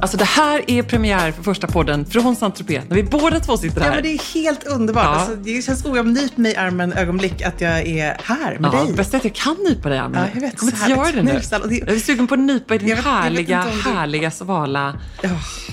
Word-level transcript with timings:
Alltså 0.00 0.16
det 0.16 0.24
här 0.24 0.70
är 0.70 0.82
premiär 0.82 1.32
för 1.32 1.42
första 1.42 1.66
podden 1.66 2.06
från 2.06 2.36
Saint-Tropez 2.36 2.82
när 2.88 2.96
vi 2.96 3.02
båda 3.02 3.40
två 3.40 3.56
sitter 3.56 3.80
här. 3.80 3.88
Ja, 3.88 3.94
men 3.94 4.02
det 4.02 4.08
är 4.14 4.34
helt 4.34 4.64
underbart. 4.66 5.04
Ja. 5.04 5.10
Alltså, 5.10 5.36
det 5.36 5.62
känns. 5.64 5.84
Nyp 6.04 6.36
mig 6.36 6.52
i 6.52 6.56
armen 6.56 6.92
ögonblick 6.92 7.42
att 7.42 7.60
jag 7.60 7.86
är 7.86 8.16
här 8.24 8.58
med 8.58 8.70
Ja, 8.74 8.84
dig. 8.84 8.92
bäst 8.94 9.14
att 9.14 9.24
jag 9.24 9.34
kan 9.34 9.56
nypa 9.68 9.88
dig 9.88 9.98
i 9.98 10.00
armen. 10.00 10.20
Ja, 10.22 10.28
jag 10.34 10.40
vet. 10.40 10.50
jag 10.52 10.58
kommer 10.58 10.72
inte 10.72 10.90
göra 10.90 11.12
det 11.12 11.22
nu. 11.22 11.68
Det- 11.68 11.78
Jag 11.86 11.96
är 11.96 12.00
sugen 12.00 12.26
på 12.26 12.34
att 12.34 12.40
nypa 12.40 12.74
i 12.74 12.78
din 12.78 12.88
vet- 12.88 13.04
härliga, 13.04 13.64
du- 13.84 13.90
härliga, 13.90 14.30
svala 14.30 15.00
Ja. 15.22 15.28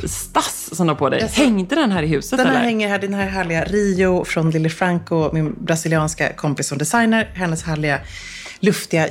stass 0.07 0.69
som 0.75 0.87
du 0.87 0.93
har 0.93 0.97
på 0.97 1.09
dig. 1.09 1.21
Alltså, 1.21 1.41
Hängde 1.41 1.75
den 1.75 1.91
här 1.91 2.03
i 2.03 2.07
huset 2.07 2.37
Den 2.37 2.47
här 2.47 2.53
eller? 2.55 2.63
hänger 2.63 2.89
här, 2.89 2.99
den 2.99 3.13
här 3.13 3.27
härliga 3.29 3.63
Rio 3.63 4.25
från 4.25 4.51
Lily 4.51 4.69
Franco, 4.69 5.29
min 5.33 5.55
brasilianska 5.65 6.33
kompis 6.33 6.67
som 6.67 6.77
designer. 6.77 7.29
Hennes 7.33 7.63
härliga 7.63 7.99
luftiga 8.63 9.07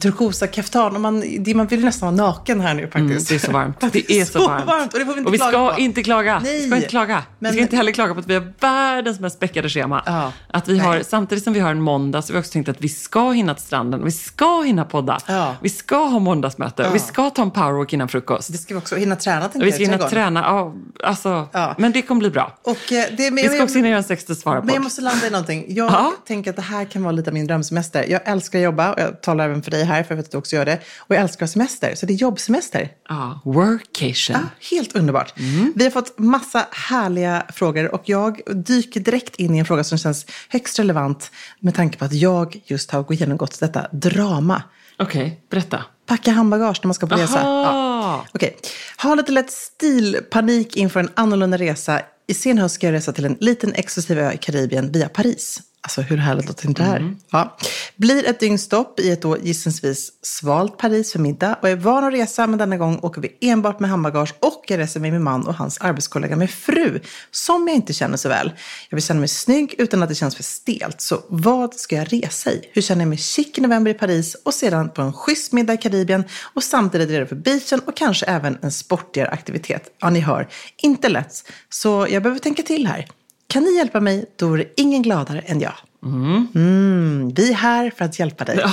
turkosa 0.00 0.46
kaftan. 0.46 0.94
Och 0.94 1.00
man, 1.00 1.24
det, 1.44 1.54
man 1.54 1.66
vill 1.66 1.84
nästan 1.84 2.16
vara 2.16 2.28
naken 2.28 2.60
här 2.60 2.74
nu 2.74 2.82
faktiskt. 2.82 3.00
Mm, 3.00 3.24
det 3.28 3.34
är 3.34 3.38
så 3.38 3.52
varmt. 3.52 3.80
Det 3.92 4.10
är 4.20 4.24
så, 4.24 4.48
varmt. 4.48 4.92
Och 4.92 4.98
det 4.98 5.06
får 5.06 5.12
vi 5.12 5.18
inte 5.18 5.28
och 5.28 5.34
vi 5.34 5.38
klaga 5.38 5.52
ska 5.52 5.74
på. 5.74 5.80
inte 5.80 6.02
klaga. 6.02 6.40
Nej. 6.44 6.60
Vi 6.60 6.66
ska 6.66 6.76
inte 6.76 6.88
klaga. 6.88 7.22
Men- 7.38 7.50
vi 7.50 7.56
ska 7.56 7.62
inte 7.62 7.76
heller 7.76 7.92
klaga 7.92 8.14
på 8.14 8.20
att 8.20 8.26
vi 8.26 8.34
har 8.34 8.52
världens 8.60 9.20
mest 9.20 9.36
späckade 9.36 9.68
schema. 9.68 10.02
Ja. 10.06 10.32
Att 10.48 10.68
vi 10.68 10.78
har, 10.78 10.94
Nej. 10.94 11.04
samtidigt 11.04 11.44
som 11.44 11.52
vi 11.52 11.60
har 11.60 11.70
en 11.70 11.80
måndag 11.80 12.22
så 12.22 12.32
har 12.32 12.34
vi 12.34 12.40
också 12.40 12.52
tänkt 12.52 12.68
att 12.68 12.80
vi 12.80 12.88
ska 12.88 13.30
hinna 13.30 13.54
till 13.54 13.64
stranden. 13.64 14.04
Vi 14.04 14.10
ska 14.10 14.60
hinna 14.62 14.84
podda. 14.84 15.18
Ja. 15.26 15.56
Vi 15.60 15.68
ska 15.68 15.96
ha 15.96 16.18
måndagsmöte. 16.18 16.82
Ja. 16.82 16.90
Vi 16.92 16.98
ska 16.98 17.30
ta 17.30 17.42
en 17.42 17.50
powerwalk 17.50 17.92
innan 17.92 18.08
frukost. 18.08 18.52
Det 18.52 18.58
ska 18.58 18.74
vi 18.74 18.80
också 18.80 18.96
hinna 18.96 19.16
träna 19.16 19.50
vi 19.54 19.72
ska 19.72 19.82
hinna 19.84 19.98
träna. 19.98 20.40
Ja, 20.40 20.74
alltså, 21.04 21.48
Ja. 21.52 21.74
Men 21.78 21.92
det 21.92 22.02
kommer 22.02 22.18
bli 22.18 22.30
bra. 22.30 22.58
Och, 22.62 22.92
eh, 22.92 23.04
det, 23.16 23.30
men, 23.30 23.34
Vi 23.42 23.48
ska 23.48 23.62
också 23.62 23.76
hinna 23.76 23.88
göra 23.88 23.98
en 23.98 24.04
60 24.04 24.34
svara 24.34 24.58
Men 24.60 24.68
jag 24.68 24.76
på. 24.76 24.82
måste 24.82 25.00
landa 25.02 25.26
i 25.26 25.30
någonting. 25.30 25.64
Jag 25.68 25.92
Ja. 25.92 26.12
tänker 26.26 26.50
att 26.50 26.56
det 26.56 26.62
här 26.62 26.84
kan 26.84 27.02
vara 27.02 27.12
lite 27.12 27.30
av 27.30 27.34
min 27.34 27.46
drömsemester. 27.46 28.04
Jag 28.08 28.20
älskar 28.24 28.58
att 28.58 28.64
jobba 28.64 28.83
och 28.92 29.00
jag 29.00 29.22
talar 29.22 29.44
även 29.44 29.62
för 29.62 29.70
dig 29.70 29.84
här 29.84 30.02
för 30.02 30.14
jag 30.14 30.16
vet 30.16 30.26
att 30.26 30.32
du 30.32 30.38
också 30.38 30.56
gör 30.56 30.64
det. 30.64 30.80
Och 30.98 31.14
jag 31.14 31.22
älskar 31.22 31.46
semester, 31.46 31.94
så 31.94 32.06
det 32.06 32.12
är 32.12 32.16
jobbsemester. 32.16 32.88
Ja, 33.08 33.40
workation. 33.44 34.36
Ja, 34.36 34.40
helt 34.70 34.96
underbart. 34.96 35.38
Mm. 35.38 35.72
Vi 35.76 35.84
har 35.84 35.90
fått 35.90 36.18
massa 36.18 36.66
härliga 36.70 37.46
frågor 37.52 37.94
och 37.94 38.02
jag 38.04 38.40
dyker 38.54 39.00
direkt 39.00 39.36
in 39.36 39.54
i 39.54 39.58
en 39.58 39.64
fråga 39.64 39.84
som 39.84 39.98
känns 39.98 40.26
högst 40.48 40.78
relevant 40.78 41.30
med 41.60 41.74
tanke 41.74 41.98
på 41.98 42.04
att 42.04 42.12
jag 42.12 42.62
just 42.64 42.90
har 42.90 43.12
genomgått 43.12 43.60
detta 43.60 43.88
drama. 43.92 44.62
Okej, 44.98 45.40
berätta. 45.50 45.84
Packa 46.06 46.30
handbagage 46.30 46.80
när 46.82 46.86
man 46.86 46.94
ska 46.94 47.06
på 47.06 47.14
resa. 47.14 47.40
Ja. 47.42 48.24
Okej. 48.34 48.56
Ha 49.02 49.14
lite 49.14 49.32
lätt 49.32 49.50
stilpanik 49.50 50.76
inför 50.76 51.00
en 51.00 51.10
annorlunda 51.14 51.58
resa. 51.58 52.00
I 52.26 52.34
sen 52.34 52.58
höst 52.58 52.74
ska 52.74 52.86
jag 52.86 52.94
resa 52.94 53.12
till 53.12 53.24
en 53.24 53.36
liten 53.40 53.72
exklusiv 53.74 54.18
ö 54.18 54.32
i 54.32 54.36
Karibien 54.36 54.92
via 54.92 55.08
Paris. 55.08 55.60
Alltså 55.84 56.00
hur 56.00 56.16
härligt 56.16 56.46
låter 56.46 56.68
inte 56.68 56.82
det 56.82 56.88
här? 56.88 57.14
Ja. 57.30 57.56
Blir 57.96 58.28
ett 58.28 58.40
dygnstopp 58.40 59.00
i 59.00 59.10
ett 59.10 59.22
då 59.22 59.38
gissningsvis 59.38 60.12
svalt 60.22 60.78
Paris 60.78 61.12
för 61.12 61.18
middag 61.18 61.58
och 61.62 61.68
är 61.68 61.76
van 61.76 62.04
att 62.04 62.12
resa 62.12 62.46
men 62.46 62.58
denna 62.58 62.76
gång 62.76 62.98
åker 63.02 63.20
vi 63.20 63.36
enbart 63.40 63.80
med 63.80 63.90
handbagage 63.90 64.34
och 64.40 64.64
jag 64.66 64.78
reser 64.78 65.00
med 65.00 65.12
min 65.12 65.22
man 65.22 65.46
och 65.46 65.54
hans 65.54 65.78
arbetskollega 65.78 66.36
med 66.36 66.50
fru 66.50 67.00
som 67.30 67.68
jag 67.68 67.76
inte 67.76 67.92
känner 67.92 68.16
så 68.16 68.28
väl. 68.28 68.52
Jag 68.88 68.96
vill 68.96 69.04
känna 69.04 69.20
mig 69.20 69.28
snygg 69.28 69.74
utan 69.78 70.02
att 70.02 70.08
det 70.08 70.14
känns 70.14 70.36
för 70.36 70.42
stelt. 70.42 71.00
Så 71.00 71.22
vad 71.28 71.74
ska 71.74 71.96
jag 71.96 72.12
resa 72.12 72.50
i? 72.50 72.70
Hur 72.72 72.82
känner 72.82 73.02
jag 73.02 73.08
mig 73.08 73.18
chic 73.18 73.58
i 73.58 73.60
november 73.60 73.90
i 73.90 73.94
Paris 73.94 74.36
och 74.44 74.54
sedan 74.54 74.90
på 74.90 75.02
en 75.02 75.12
schysst 75.12 75.52
middag 75.52 75.74
i 75.74 75.76
Karibien 75.76 76.24
och 76.54 76.64
samtidigt 76.64 77.10
redo 77.10 77.26
för 77.26 77.36
beachen 77.36 77.80
och 77.86 77.96
kanske 77.96 78.26
även 78.26 78.58
en 78.62 78.72
sportigare 78.72 79.28
aktivitet. 79.28 79.90
Ja, 80.00 80.10
ni 80.10 80.20
hör, 80.20 80.48
inte 80.82 81.08
lätt. 81.08 81.50
Så 81.68 82.06
jag 82.10 82.22
behöver 82.22 82.40
tänka 82.40 82.62
till 82.62 82.86
här. 82.86 83.08
Kan 83.54 83.62
ni 83.62 83.76
hjälpa 83.76 84.00
mig, 84.00 84.24
då 84.36 84.54
är 84.54 84.58
det 84.58 84.64
ingen 84.76 85.02
gladare 85.02 85.40
än 85.40 85.60
jag. 85.60 85.74
Mm, 86.04 87.32
vi 87.34 87.50
är 87.50 87.54
här 87.54 87.92
för 87.96 88.04
att 88.04 88.18
hjälpa 88.18 88.44
dig. 88.44 88.58
Ja, 88.60 88.70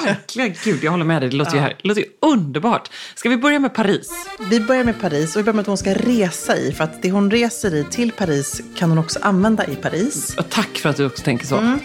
verkligen. 0.00 0.54
Gud, 0.64 0.84
jag 0.84 0.90
håller 0.90 1.04
med 1.04 1.22
dig. 1.22 1.30
Det 1.30 1.36
låter, 1.36 1.54
ju, 1.54 1.58
här, 1.58 1.76
låter 1.82 2.00
ju 2.00 2.06
underbart. 2.20 2.90
Ska 3.14 3.28
vi 3.28 3.36
börja 3.36 3.58
med 3.58 3.74
Paris? 3.74 4.10
Vi 4.50 4.60
börjar 4.60 4.84
med 4.84 5.00
Paris 5.00 5.36
och 5.36 5.40
vi 5.40 5.44
börjar 5.44 5.54
med 5.54 5.60
att 5.60 5.66
hon 5.66 5.78
ska 5.78 5.94
resa 5.94 6.56
i. 6.56 6.72
För 6.72 6.84
att 6.84 7.02
det 7.02 7.10
hon 7.10 7.30
reser 7.30 7.74
i 7.74 7.84
till 7.84 8.12
Paris 8.12 8.60
kan 8.76 8.88
hon 8.88 8.98
också 8.98 9.18
använda 9.22 9.66
i 9.66 9.76
Paris. 9.76 10.34
Och 10.38 10.50
tack 10.50 10.78
för 10.78 10.88
att 10.88 10.96
du 10.96 11.06
också 11.06 11.24
tänker 11.24 11.46
så. 11.46 11.78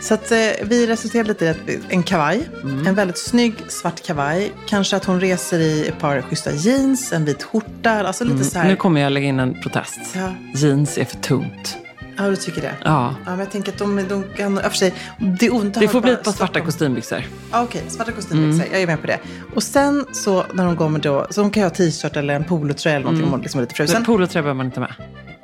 Så 0.00 0.14
att 0.14 0.32
eh, 0.32 0.38
vi 0.62 0.86
resulterar 0.86 1.24
lite 1.24 1.56
i 1.66 1.78
en 1.88 2.02
kavaj. 2.02 2.48
En 2.86 2.94
väldigt 2.94 3.18
snygg 3.18 3.54
svart 3.68 4.06
kavaj. 4.06 4.52
Kanske 4.66 4.96
att 4.96 5.04
hon 5.04 5.20
reser 5.20 5.58
i 5.58 5.86
ett 5.88 5.98
par 5.98 6.22
schyssta 6.22 6.52
jeans, 6.52 7.12
en 7.12 7.24
vit 7.24 7.42
skjorta. 7.42 7.90
Alltså 7.90 8.24
lite 8.24 8.44
så 8.44 8.58
här. 8.58 8.68
Nu 8.68 8.76
kommer 8.76 9.00
jag 9.00 9.12
lägga 9.12 9.26
in 9.26 9.40
en 9.40 9.60
protest. 9.60 10.00
Ja. 10.14 10.34
Jeans 10.54 10.98
är 10.98 11.04
för 11.04 11.16
tungt. 11.16 11.76
Ja, 12.16 12.24
du 12.30 12.36
tycker 12.36 12.60
det? 12.62 12.74
Ja. 12.84 13.14
Ja, 13.24 13.30
men 13.30 13.38
jag 13.38 13.50
tänker 13.50 13.72
att 13.72 13.78
de, 13.78 14.04
de 14.08 14.24
kan... 14.36 14.60
Ja, 14.62 14.70
för 14.70 14.76
sig, 14.76 14.94
det 15.40 15.50
ont 15.50 15.74
Det 15.74 15.88
får 15.88 16.00
bli 16.00 16.12
ett 16.12 16.24
par 16.24 16.32
svarta 16.32 16.60
kostymbyxor. 16.60 17.22
Ja, 17.52 17.62
Okej, 17.62 17.82
svarta 17.88 18.12
kostymbyxor. 18.12 18.66
Jag 18.72 18.82
är 18.82 18.86
med 18.86 19.00
på 19.00 19.06
det. 19.06 19.18
Och 19.54 19.62
sen 19.62 20.06
så 20.12 20.44
när 20.52 20.64
de 20.64 20.76
kommer 20.76 20.98
då, 20.98 21.26
så 21.30 21.42
hon 21.42 21.50
kan 21.50 21.62
ha 21.62 21.70
t-shirt 21.70 22.16
eller 22.16 22.34
en 22.34 22.44
polotröja 22.44 22.96
eller 22.96 23.04
någonting 23.04 23.24
om 23.24 23.30
hon 23.30 23.40
liksom 23.40 23.58
är 23.58 23.62
lite 23.62 23.74
frusen. 23.74 23.94
Men 23.94 24.04
polotröja 24.04 24.42
behöver 24.42 24.56
man 24.56 24.66
inte 24.66 24.80
med. 24.80 24.94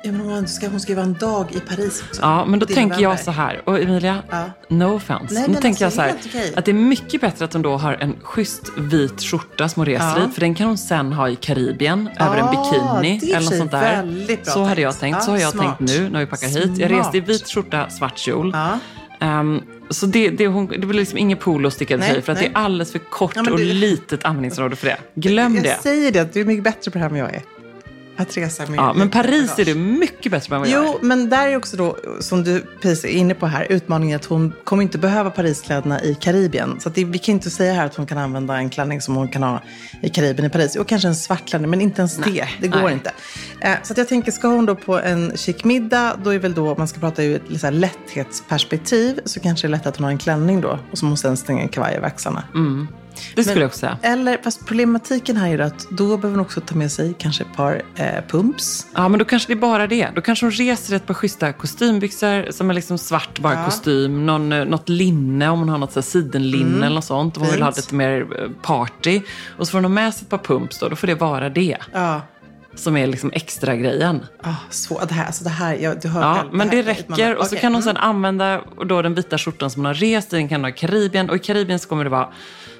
Ja, 0.05 0.11
men 0.11 0.21
hon 0.21 0.47
ska, 0.47 0.67
hon 0.67 0.79
vara 0.95 1.05
en 1.05 1.13
dag 1.13 1.45
i 1.51 1.59
Paris 1.59 2.03
också. 2.09 2.21
Ja, 2.21 2.45
men 2.45 2.59
då 2.59 2.65
Det 2.65 2.73
tänker 2.73 2.99
jag 2.99 3.19
så 3.19 3.31
här. 3.31 3.61
Och 3.65 3.79
Emilia, 3.79 4.17
Ja. 4.29 4.45
no 4.69 4.83
offense. 4.95 5.33
Nej, 5.33 5.43
men 5.49 5.61
tänker 5.61 5.85
alltså, 5.85 6.01
jag 6.01 6.11
så 6.11 6.17
här, 6.29 6.41
okej. 6.43 6.53
att 6.55 6.65
det 6.65 6.71
är 6.71 6.75
mycket 6.75 7.21
bättre 7.21 7.45
att 7.45 7.53
hon 7.53 7.61
då 7.61 7.77
har 7.77 7.93
en 7.93 8.15
schysst 8.23 8.63
vit 8.77 9.21
skjorta 9.21 9.69
som 9.69 9.79
hon 9.79 9.85
reser 9.85 10.05
Ja. 10.19 10.27
i. 10.29 10.33
För 10.33 10.41
den 10.41 10.55
kan 10.55 10.67
hon 10.67 10.77
sen 10.77 11.13
ha 11.13 11.29
i 11.29 11.35
Karibien 11.35 12.09
över 12.19 12.37
en 12.37 12.47
bikini 12.49 13.19
det 13.21 13.31
eller 13.33 13.45
något 13.49 13.57
sånt 13.57 13.71
där. 13.71 14.37
så 14.51 14.63
hade 14.63 14.81
jag 14.81 14.99
tänkt. 14.99 15.15
Ja, 15.15 15.21
så 15.21 15.31
har 15.31 15.37
jag 15.37 15.51
smart. 15.51 15.77
tänkt 15.77 15.91
nu 15.97 16.09
när 16.09 16.19
vi 16.19 16.25
packar 16.25 16.47
hit. 16.47 16.77
Jag 16.77 16.91
reste 16.91 17.17
i 17.17 17.21
Smart. 17.21 17.29
vit 17.29 17.47
skjorta, 17.49 17.89
svart 17.89 18.17
kjol. 18.17 18.51
Ja. 18.53 18.79
Ehm, 19.19 19.61
så 19.89 20.05
det, 20.05 20.29
det, 20.29 20.47
hon, 20.47 20.67
det 20.67 20.77
blir 20.87 20.99
liksom 20.99 21.17
ingen 21.17 21.37
polo 21.37 21.71
stickad 21.71 21.99
Nej, 21.99 22.09
tjej 22.09 22.21
för 22.21 22.31
att 22.31 22.37
nej. 22.39 22.51
det 22.53 22.59
är 22.59 22.63
alldeles 22.63 22.91
för 22.91 22.99
kort 22.99 23.31
Ja, 23.35 23.43
men 23.43 23.53
och 23.53 23.59
det- 23.59 23.65
litet 23.65 24.25
användningsområde 24.25 24.75
för 24.75 24.87
det. 24.87 24.97
Glöm 25.15 25.55
jag 25.55 25.63
det. 25.63 25.77
säger 25.83 26.11
det, 26.11 26.33
du 26.33 26.41
är 26.41 26.45
mycket 26.45 26.63
bättre 26.63 26.91
på 26.91 26.97
det 26.97 27.03
här 27.03 27.09
än 27.11 27.15
jag 27.15 27.33
är. 27.35 27.41
Att 28.17 28.37
resa 28.37 28.65
med 28.65 28.77
Ja, 28.77 28.93
men 28.93 29.09
Paris 29.09 29.47
bagage. 29.47 29.59
är 29.59 29.65
du 29.65 29.75
mycket 29.75 30.31
bättre 30.31 30.55
än 30.55 30.61
vad 30.61 30.69
jag 30.69 30.83
är. 30.83 30.87
Jo, 30.87 30.99
men 31.01 31.29
där 31.29 31.47
är 31.47 31.57
också 31.57 31.77
då, 31.77 31.97
som 32.19 32.43
du 32.43 32.65
precis 32.81 33.05
är 33.05 33.09
inne 33.09 33.33
på 33.33 33.47
här, 33.47 33.67
utmaningen 33.69 34.15
att 34.15 34.25
hon 34.25 34.53
kommer 34.63 34.83
inte 34.83 34.97
behöva 34.97 35.29
Pariskläderna 35.29 36.01
i 36.01 36.15
Karibien. 36.15 36.79
Så 36.79 36.89
det, 36.89 37.05
vi 37.05 37.17
kan 37.17 37.33
inte 37.33 37.49
säga 37.49 37.73
här 37.73 37.85
att 37.85 37.95
hon 37.95 38.05
kan 38.05 38.17
använda 38.17 38.57
en 38.57 38.69
klänning 38.69 39.01
som 39.01 39.15
hon 39.15 39.27
kan 39.27 39.43
ha 39.43 39.61
i 40.01 40.09
Karibien 40.09 40.45
i 40.45 40.49
Paris. 40.49 40.75
Och 40.75 40.87
kanske 40.87 41.07
en 41.07 41.15
svart 41.15 41.47
klänning, 41.47 41.69
men 41.69 41.81
inte 41.81 42.01
ens 42.01 42.17
det. 42.17 42.47
Det 42.61 42.67
går 42.67 42.81
nej. 42.81 42.93
inte. 42.93 43.11
Eh, 43.59 43.75
så 43.83 43.93
jag 43.97 44.07
tänker, 44.07 44.31
ska 44.31 44.47
hon 44.47 44.65
då 44.65 44.75
på 44.75 44.99
en 44.99 45.37
chic 45.37 45.63
middag, 45.63 46.15
då 46.23 46.33
är 46.33 46.39
väl 46.39 46.53
då, 46.53 46.75
man 46.77 46.87
ska 46.87 46.99
prata 46.99 47.23
ur 47.23 47.35
ett 47.35 47.61
så 47.61 47.69
lätthetsperspektiv, 47.69 49.19
så 49.25 49.39
kanske 49.39 49.67
det 49.67 49.69
är 49.69 49.71
lätt 49.71 49.85
att 49.85 49.97
hon 49.97 50.03
har 50.03 50.11
en 50.11 50.17
klänning 50.17 50.61
då. 50.61 50.79
Och 50.91 50.97
som 50.97 51.07
hon 51.07 51.17
sen 51.17 51.37
stänger 51.37 51.67
kavaj 51.67 51.95
över 51.95 52.07
axlarna. 52.07 52.43
Det 53.35 53.43
skulle 53.43 53.59
jag 53.59 53.67
också 53.67 53.79
säga. 53.79 53.97
Eller, 54.01 54.37
fast 54.43 54.65
problematiken 54.65 55.37
här 55.37 55.49
är 55.49 55.59
att 55.59 55.87
då 55.89 56.17
behöver 56.17 56.29
hon 56.29 56.39
också 56.39 56.61
ta 56.61 56.75
med 56.75 56.91
sig 56.91 57.13
kanske 57.17 57.43
ett 57.43 57.55
par 57.55 57.81
eh, 57.95 58.05
pumps. 58.27 58.87
Ja, 58.95 59.07
men 59.09 59.19
då 59.19 59.25
kanske 59.25 59.47
det 59.49 59.53
är 59.53 59.61
bara 59.61 59.87
det. 59.87 60.09
Då 60.15 60.21
kanske 60.21 60.45
hon 60.45 60.51
reser 60.51 60.95
ett 60.95 61.05
par 61.05 61.13
schyssta 61.13 61.53
kostymbyxor 61.53 62.51
som 62.51 62.69
är 62.69 62.73
liksom 62.73 62.97
svart 62.97 63.39
bara 63.39 63.53
Ja. 63.53 63.65
kostym. 63.65 64.25
Någon, 64.25 64.51
eh, 64.51 64.65
något 64.65 64.89
linne, 64.89 65.49
om 65.49 65.59
hon 65.59 65.69
har 65.69 65.77
något 65.77 65.91
så 65.91 65.99
här 65.99 66.05
sidenlinne 66.05 66.85
eller 66.85 66.95
något 66.95 67.05
sånt. 67.05 67.37
Om 67.37 67.43
hon 67.43 67.51
vill 67.51 67.61
ha 67.61 67.69
lite 67.75 67.95
mer 67.95 68.21
eh, 68.21 68.49
party. 68.61 69.21
Och 69.57 69.67
så 69.67 69.71
får 69.71 69.77
hon 69.77 69.85
ha 69.85 69.89
med 69.89 70.13
sig 70.13 70.23
ett 70.23 70.29
par 70.29 70.37
pumps 70.37 70.79
då. 70.79 70.89
Då 70.89 70.95
får 70.95 71.07
det 71.07 71.15
vara 71.15 71.49
det 71.49 71.77
Ja, 71.93 72.21
som 72.75 72.97
är 72.97 73.07
liksom 73.07 73.31
extra 73.33 73.75
grejen. 73.75 74.25
ah, 74.43 74.49
så, 74.69 75.05
det 75.05 75.13
här, 75.13 75.25
alltså 75.25 75.43
det 75.43 75.49
här, 75.49 75.75
jag, 75.75 76.01
du 76.01 76.07
hör 76.07 76.21
Ja, 76.21 76.35
själv, 76.35 76.53
men 76.53 76.69
här 76.69 76.75
det 76.75 76.81
räcker. 76.83 77.35
Och 77.35 77.47
så 77.47 77.55
kan 77.55 77.73
hon 77.73 77.81
mm. 77.81 77.93
sedan 77.95 77.97
använda 77.97 78.61
då 78.85 79.01
den 79.01 79.13
vita 79.13 79.37
skjortan 79.37 79.69
som 79.69 79.79
hon 79.79 79.85
har 79.85 79.93
rest 79.93 80.33
i. 80.33 80.35
Den 80.35 80.47
kan 80.49 80.55
hon 80.55 80.63
ha 80.63 80.69
i 80.69 80.73
Karibien. 80.73 81.29
Och 81.29 81.35
i 81.35 81.39
Karibien 81.39 81.79
så 81.79 81.89
kommer 81.89 82.03
det 82.03 82.09
vara 82.09 82.29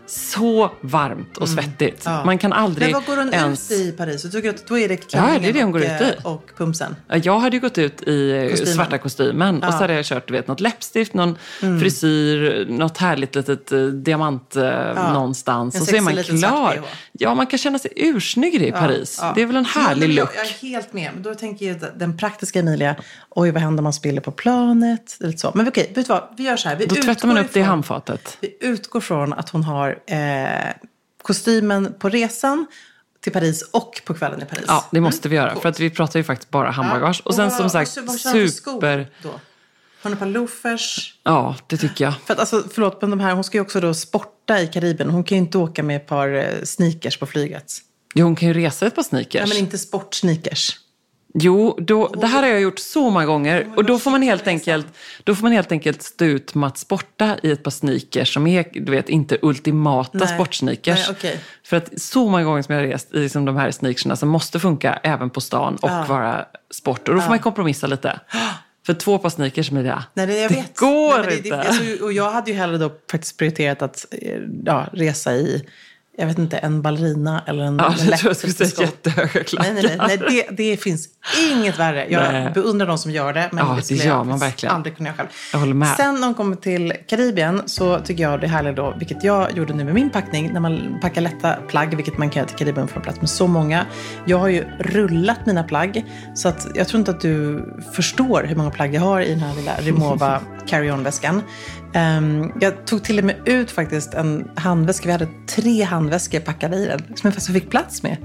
så 0.07 0.71
varmt 0.81 1.38
och 1.38 1.50
svettigt. 1.50 2.05
Mm. 2.05 2.17
Ja. 2.19 2.25
Man 2.25 2.38
kan 2.38 2.53
aldrig 2.53 2.88
Men 2.88 2.94
vad 2.94 3.05
går 3.05 3.23
hon 3.23 3.33
ens... 3.33 3.71
ut 3.71 3.77
i 3.77 3.91
Paris? 3.91 4.21
Du 4.23 4.29
tycker 4.29 4.50
att 4.50 4.67
då 4.67 4.79
är 4.79 4.88
det 4.88 4.94
Ja, 4.94 5.00
klänningen 5.09 5.41
det 5.41 5.50
är 5.50 5.53
det 5.53 5.63
hon 5.63 5.71
går 5.71 5.79
och, 5.79 5.85
ut 5.85 6.01
i. 6.01 6.15
och 6.23 6.51
pumsen? 6.57 6.95
Ja, 7.07 7.17
Jag 7.17 7.39
hade 7.39 7.55
ju 7.55 7.61
gått 7.61 7.77
ut 7.77 8.01
i 8.01 8.47
Kostymen. 8.51 8.73
svarta 8.75 8.97
kostymen 8.97 9.63
och 9.63 9.73
så 9.73 9.79
hade 9.79 9.94
jag 9.94 10.05
kört 10.05 10.27
du 10.27 10.33
vet, 10.33 10.47
något 10.47 10.59
läppstift, 10.59 11.13
någon 11.13 11.38
Mm. 11.61 11.79
frisyr, 11.79 12.65
något 12.69 12.97
härligt 12.97 13.35
litet 13.35 13.71
eh, 13.71 13.79
diamant 13.85 14.55
eh, 14.55 15.13
någonstans. 15.13 15.75
En 15.75 15.81
Och 15.81 15.88
så 15.88 15.95
är 15.95 16.01
man 16.01 16.23
klar. 16.23 16.81
Ja, 17.11 17.35
man 17.35 17.47
kan 17.47 17.59
känna 17.59 17.79
sig 17.79 17.91
ursnygg 17.95 18.55
i 18.55 18.71
Paris. 18.71 19.19
Ja. 19.21 19.31
Det 19.35 19.41
är 19.41 19.45
väl 19.45 19.55
en 19.55 19.65
härlig 19.65 20.09
Ja, 20.11 20.21
look. 20.21 20.29
Jag, 20.35 20.45
jag 20.45 20.51
är 20.51 20.67
helt 20.67 20.94
med. 20.94 21.09
Men 21.13 21.23
då 21.23 21.35
tänker 21.35 21.65
jag 21.65 21.77
den 21.95 22.17
praktiska 22.17 22.59
Emilia, 22.59 22.95
oj 23.29 23.51
vad 23.51 23.61
händer 23.61 23.79
om 23.79 23.83
man 23.83 23.94
spiller 23.94 24.21
på 24.21 24.31
planet? 24.31 25.17
Lite 25.19 25.38
så. 25.38 25.51
Men 25.55 25.67
okej, 25.67 25.91
vet 25.95 26.05
du 26.07 26.13
vad? 26.13 26.23
Vi 26.38 26.44
gör 26.44 26.57
så 26.57 26.69
här. 26.69 26.75
Vi 26.75 26.85
Då 26.85 26.95
tvättar 26.95 27.27
man 27.27 27.38
upp 27.38 27.53
det 27.53 27.59
i 27.59 27.61
ifrån- 27.61 27.69
handfatet. 27.69 28.38
Vi 28.41 28.57
utgår 28.59 29.00
från 29.00 29.33
att 29.33 29.50
hon 29.50 29.63
har 29.63 29.92
eh, 30.07 30.73
kostymen 31.21 31.93
på 31.99 32.09
resan 32.09 32.65
till 33.23 33.31
Paris 33.33 33.61
och 33.61 34.01
på 34.05 34.13
kvällen 34.13 34.41
i 34.41 34.45
Paris. 34.45 34.65
Ja, 34.67 34.85
det 34.91 35.01
måste 35.01 35.29
vi 35.29 35.35
göra. 35.35 35.55
För 35.55 35.69
att 35.69 35.79
vi 35.79 35.89
pratar 35.89 36.19
ju 36.19 36.23
faktiskt 36.23 36.49
bara 36.51 36.71
handbagage. 36.71 37.21
Och 37.25 37.35
sen 37.35 37.45
vad- 37.49 37.53
som 37.57 37.69
sagt, 37.69 37.97
vad, 37.97 38.05
vad 38.05 38.19
super... 38.19 39.07
Då? 39.23 39.29
Har 39.29 39.39
hon 40.09 40.13
ett 40.13 40.19
par 40.19 40.25
loafers? 40.25 41.13
Ja, 41.23 41.55
det 41.67 41.77
tycker 41.77 42.05
jag. 42.05 42.13
För 42.25 42.33
att, 42.33 42.39
alltså, 42.39 42.63
förlåt, 42.73 43.01
men 43.01 43.09
de 43.09 43.19
här, 43.19 43.33
hon 43.33 43.43
ska 43.43 43.57
ju 43.57 43.61
också 43.61 43.79
då 43.79 43.93
sporta 43.93 44.61
i 44.61 44.67
Karibien. 44.67 45.09
Hon 45.09 45.23
kan 45.23 45.37
ju 45.37 45.43
inte 45.43 45.57
åka 45.57 45.83
med 45.83 45.95
ett 45.95 46.07
par 46.07 46.35
eh, 46.35 46.63
sneakers 46.63 47.17
på 47.17 47.25
flyget. 47.25 47.73
Jo, 48.15 48.25
hon 48.25 48.35
kan 48.35 48.47
ju 48.47 48.53
resa 48.53 48.85
ett 48.87 48.95
par 48.95 49.03
sneakers. 49.03 49.33
Nej, 49.41 49.47
men 49.49 49.57
inte 49.57 49.77
sportsneakers. 49.77 50.79
Jo, 51.35 51.77
då, 51.81 52.07
det 52.07 52.27
här 52.27 52.41
har 52.41 52.50
jag 52.50 52.62
gjort 52.62 52.80
så 52.80 53.09
många 53.09 53.25
gånger. 53.25 53.68
Och 53.75 53.85
då 53.85 54.00
får, 54.00 54.12
man 54.12 54.21
helt 54.21 54.47
enkelt, 54.47 54.88
då 55.24 55.35
får 55.35 55.44
man 55.44 55.51
helt 55.51 55.71
enkelt 55.71 56.01
stå 56.01 56.25
ut 56.25 56.56
med 56.56 56.68
att 56.68 56.77
sporta 56.77 57.38
i 57.44 57.51
ett 57.51 57.63
par 57.63 57.71
sneakers 57.71 58.33
som 58.33 58.47
är, 58.47 58.65
du 58.74 58.91
vet, 58.91 59.09
inte 59.09 59.38
ultimata 59.41 60.18
Nej. 60.18 60.27
sportsneakers. 60.27 61.07
Nej, 61.07 61.18
okej. 61.18 61.39
För 61.63 61.77
att 61.77 62.01
så 62.01 62.30
många 62.30 62.44
gånger 62.44 62.62
som 62.62 62.75
jag 62.75 62.81
har 62.81 62.88
rest 62.88 63.13
i 63.13 63.19
liksom 63.19 63.45
de 63.45 63.56
här 63.56 63.71
sneakersna 63.71 64.15
som 64.15 64.30
måste 64.30 64.59
funka 64.59 65.00
även 65.03 65.30
på 65.30 65.41
stan 65.41 65.75
och 65.75 66.07
vara 66.07 66.45
sport. 66.71 67.09
Och 67.09 67.15
då 67.15 67.21
får 67.21 67.30
man 67.30 67.39
kompromissa 67.39 67.88
lite. 67.88 68.19
För 68.86 68.94
två 68.94 69.18
par 69.18 69.29
sneakers, 69.29 69.71
Nej, 69.71 69.83
det, 69.83 70.19
jag 70.19 70.27
det 70.27 70.47
vet. 70.56 70.77
går 70.77 71.18
Nej, 71.18 71.25
men 71.25 71.38
inte. 71.38 71.50
Det, 71.50 71.62
alltså, 71.62 72.03
och 72.03 72.13
jag 72.13 72.31
hade 72.31 72.51
ju 72.51 72.57
hellre 72.57 72.77
då 72.77 72.91
faktiskt 73.12 73.38
prioriterat 73.38 73.81
att 73.81 74.06
eh, 74.12 74.39
ja, 74.65 74.88
resa 74.94 75.33
i, 75.33 75.65
jag 76.18 76.27
vet 76.27 76.38
inte, 76.39 76.57
en 76.57 76.81
ballerina 76.81 77.44
eller 77.48 77.63
en 77.63 77.77
Ja, 77.77 77.94
en 78.01 78.07
jag 78.10 78.19
tror 78.19 78.30
jag 78.30 78.38
skulle 78.38 78.54
säga 78.54 78.81
jättehöga 78.81 79.27
klackar. 79.44 79.74
Nej, 79.74 79.83
nej, 79.83 79.98
nej, 79.98 80.18
nej 80.27 80.45
det, 80.48 80.56
det 80.63 80.77
finns 80.77 81.07
inget 81.51 81.80
värre. 81.80 82.07
Jag 82.10 82.33
Nej. 82.33 82.51
beundrar 82.54 82.88
de 82.88 82.98
som 82.98 83.12
gör 83.12 83.33
det, 83.33 83.50
men 83.51 83.65
Ja, 83.65 83.71
det 83.71 83.77
det 83.80 83.83
skulle 83.83 84.04
gör 84.04 84.15
jag 84.15 84.25
man 84.27 84.39
verkligen. 84.39 84.75
aldrig 84.75 84.98
kunna 84.98 85.10
göra 85.10 85.18
själv. 85.18 85.27
Jag 85.54 85.60
håller 85.60 85.74
med. 85.74 85.95
Sen 85.98 86.15
när 86.15 86.25
hon 86.27 86.33
kommer 86.33 86.56
till 86.56 86.94
Karibien 87.07 87.62
så 87.65 88.00
tycker 88.00 88.24
jag 88.24 88.39
det 88.42 88.45
är 88.45 88.50
härligt 88.50 88.75
då, 88.75 88.95
vilket 89.00 89.24
jag 89.24 89.57
gjorde 89.57 89.74
nu 89.74 89.83
med 89.83 89.94
min 89.94 90.10
packning, 90.10 90.54
när 90.54 90.60
man 90.60 90.98
packar 91.01 91.21
lätta 91.21 91.54
plagg, 91.68 91.95
vilket 91.95 92.18
man 92.18 92.30
kan 92.30 92.39
göra 92.39 92.48
till 92.50 92.57
Karibien 92.57 92.88
för 92.88 93.00
plats 93.00 93.19
med 93.21 93.30
så 93.30 93.48
många. 93.48 93.86
Jag 94.25 94.38
har 94.38 94.48
ju 94.48 94.63
rullat 94.80 95.45
mina 95.45 95.63
plagg, 95.63 96.06
så 96.36 96.48
att 96.48 96.68
jag 96.75 96.88
tror 96.88 97.00
inte 97.00 97.12
att 97.12 97.21
du 97.21 97.63
förstår 97.94 98.44
hur 98.44 98.56
många 98.56 98.71
plagg 98.71 98.95
jag 98.95 99.01
har 99.01 99.21
i 99.21 99.30
den 99.30 99.39
här 99.39 99.56
lilla 99.56 99.75
Rimowa 99.80 100.39
carry-on-väskan. 100.68 101.42
Ehm, 101.93 102.51
jag 102.61 102.85
tog 102.85 103.03
till 103.03 103.19
och 103.19 103.25
med 103.25 103.35
ut 103.45 103.71
faktiskt 103.71 104.13
en 104.13 104.51
handväska. 104.55 105.05
Vi 105.05 105.11
hade 105.11 105.27
tre 105.47 105.83
handväskor 105.83 106.39
packade 106.39 106.77
i 106.77 106.85
den, 106.85 106.99
som 106.99 107.15
jag 107.23 107.33
faktiskt 107.33 107.53
fick 107.53 107.69
plats 107.69 108.03
med. 108.03 108.17